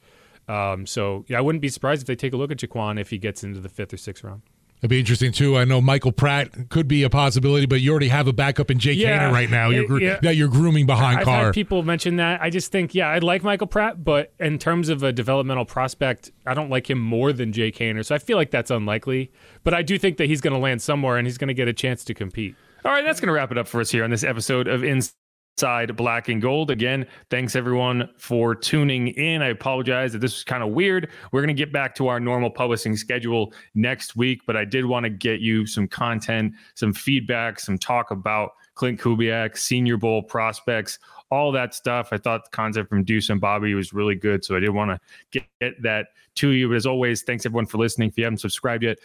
[0.49, 3.11] Um, so yeah, I wouldn't be surprised if they take a look at Jha'Quan if
[3.11, 4.43] he gets into the fifth or sixth round.
[4.81, 5.57] It'd be interesting too.
[5.57, 8.79] I know Michael Pratt could be a possibility, but you already have a backup in
[8.79, 9.71] Jake Yeah, Haener right now.
[9.71, 10.19] You're gro- yeah.
[10.21, 11.45] that you're grooming behind I've Carr.
[11.47, 12.43] had people mention that.
[12.43, 16.33] I just think, yeah, I like Michael Pratt, but in terms of a developmental prospect,
[16.47, 18.05] I don't like him more than Jake Haener.
[18.05, 19.33] So I feel like that's unlikely.
[19.63, 21.67] But I do think that he's going to land somewhere and he's going to get
[21.69, 22.55] a chance to compete.
[22.87, 24.85] All right, that's going to wrap it up for us here on this episode of
[24.85, 26.71] Inside Black and Gold.
[26.71, 29.41] Again, thanks everyone for tuning in.
[29.41, 31.09] I apologize that this was kind of weird.
[31.33, 34.85] We're going to get back to our normal publishing schedule next week, but I did
[34.85, 40.23] want to get you some content, some feedback, some talk about Klint Kubiak, Senior Bowl
[40.23, 40.99] prospects,
[41.31, 42.09] all that stuff.
[42.13, 44.91] I thought the content from Deuce and Bobby was really good, so I did want
[45.33, 46.69] to get, that to you.
[46.69, 48.11] But as always, thanks everyone for listening.
[48.11, 48.99] If you haven't subscribed yet,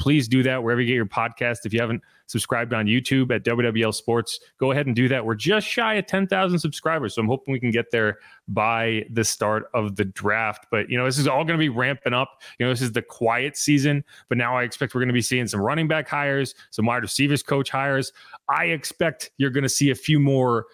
[0.00, 1.58] please do that wherever you get your podcast.
[1.66, 5.24] If you haven't subscribed on YouTube at WWL Sports, go ahead and do that.
[5.24, 9.22] We're just shy of 10,000 subscribers, so I'm hoping we can get there by the
[9.22, 10.66] start of the draft.
[10.70, 12.40] But, you know, this is all going to be ramping up.
[12.58, 15.22] You know, this is the quiet season, but now I expect we're going to be
[15.22, 18.12] seeing some running back hires, some wide receivers coach hires.
[18.48, 20.66] I expect you're going to see a few more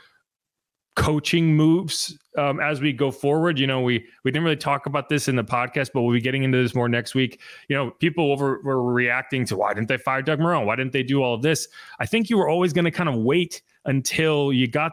[0.97, 3.59] coaching moves um, as we go forward.
[3.59, 6.21] You know, we we didn't really talk about this in the podcast, but we'll be
[6.21, 7.41] getting into this more next week.
[7.69, 10.67] You know, people over were reacting to why didn't they fire Doug Marrone?
[10.67, 11.69] Why didn't they do all of this?
[12.01, 14.93] I think you were always going to kind of wait until you got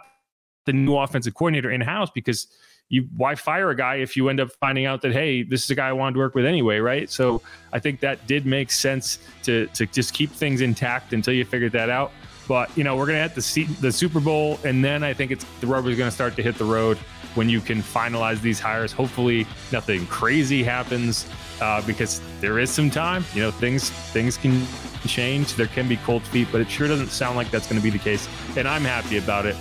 [0.65, 2.47] the new offensive coordinator in house because
[2.89, 5.69] you why fire a guy if you end up finding out that hey this is
[5.69, 7.41] a guy I wanted to work with anyway right so
[7.71, 11.71] I think that did make sense to to just keep things intact until you figured
[11.73, 12.11] that out
[12.47, 15.31] but you know we're gonna hit the se- the Super Bowl and then I think
[15.31, 16.97] it's the rubber's gonna start to hit the road
[17.35, 21.27] when you can finalize these hires hopefully nothing crazy happens
[21.61, 24.65] uh, because there is some time you know things things can
[25.07, 27.83] change there can be cold feet but it sure doesn't sound like that's going to
[27.83, 29.55] be the case and I'm happy about it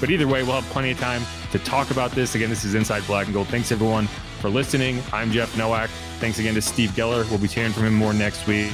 [0.00, 1.22] but either way, we'll have plenty of time
[1.52, 2.34] to talk about this.
[2.34, 3.48] Again, this is Inside Black and Gold.
[3.48, 4.06] Thanks everyone
[4.40, 5.00] for listening.
[5.12, 5.90] I'm Jeff Nowak.
[6.18, 7.28] Thanks again to Steve Geller.
[7.30, 8.72] We'll be hearing from him more next week.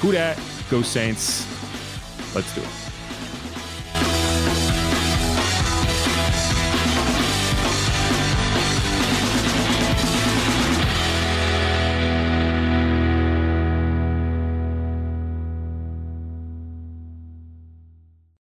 [0.00, 0.38] Who dat?
[0.70, 1.63] Go Saints.
[2.34, 2.83] Let's do it.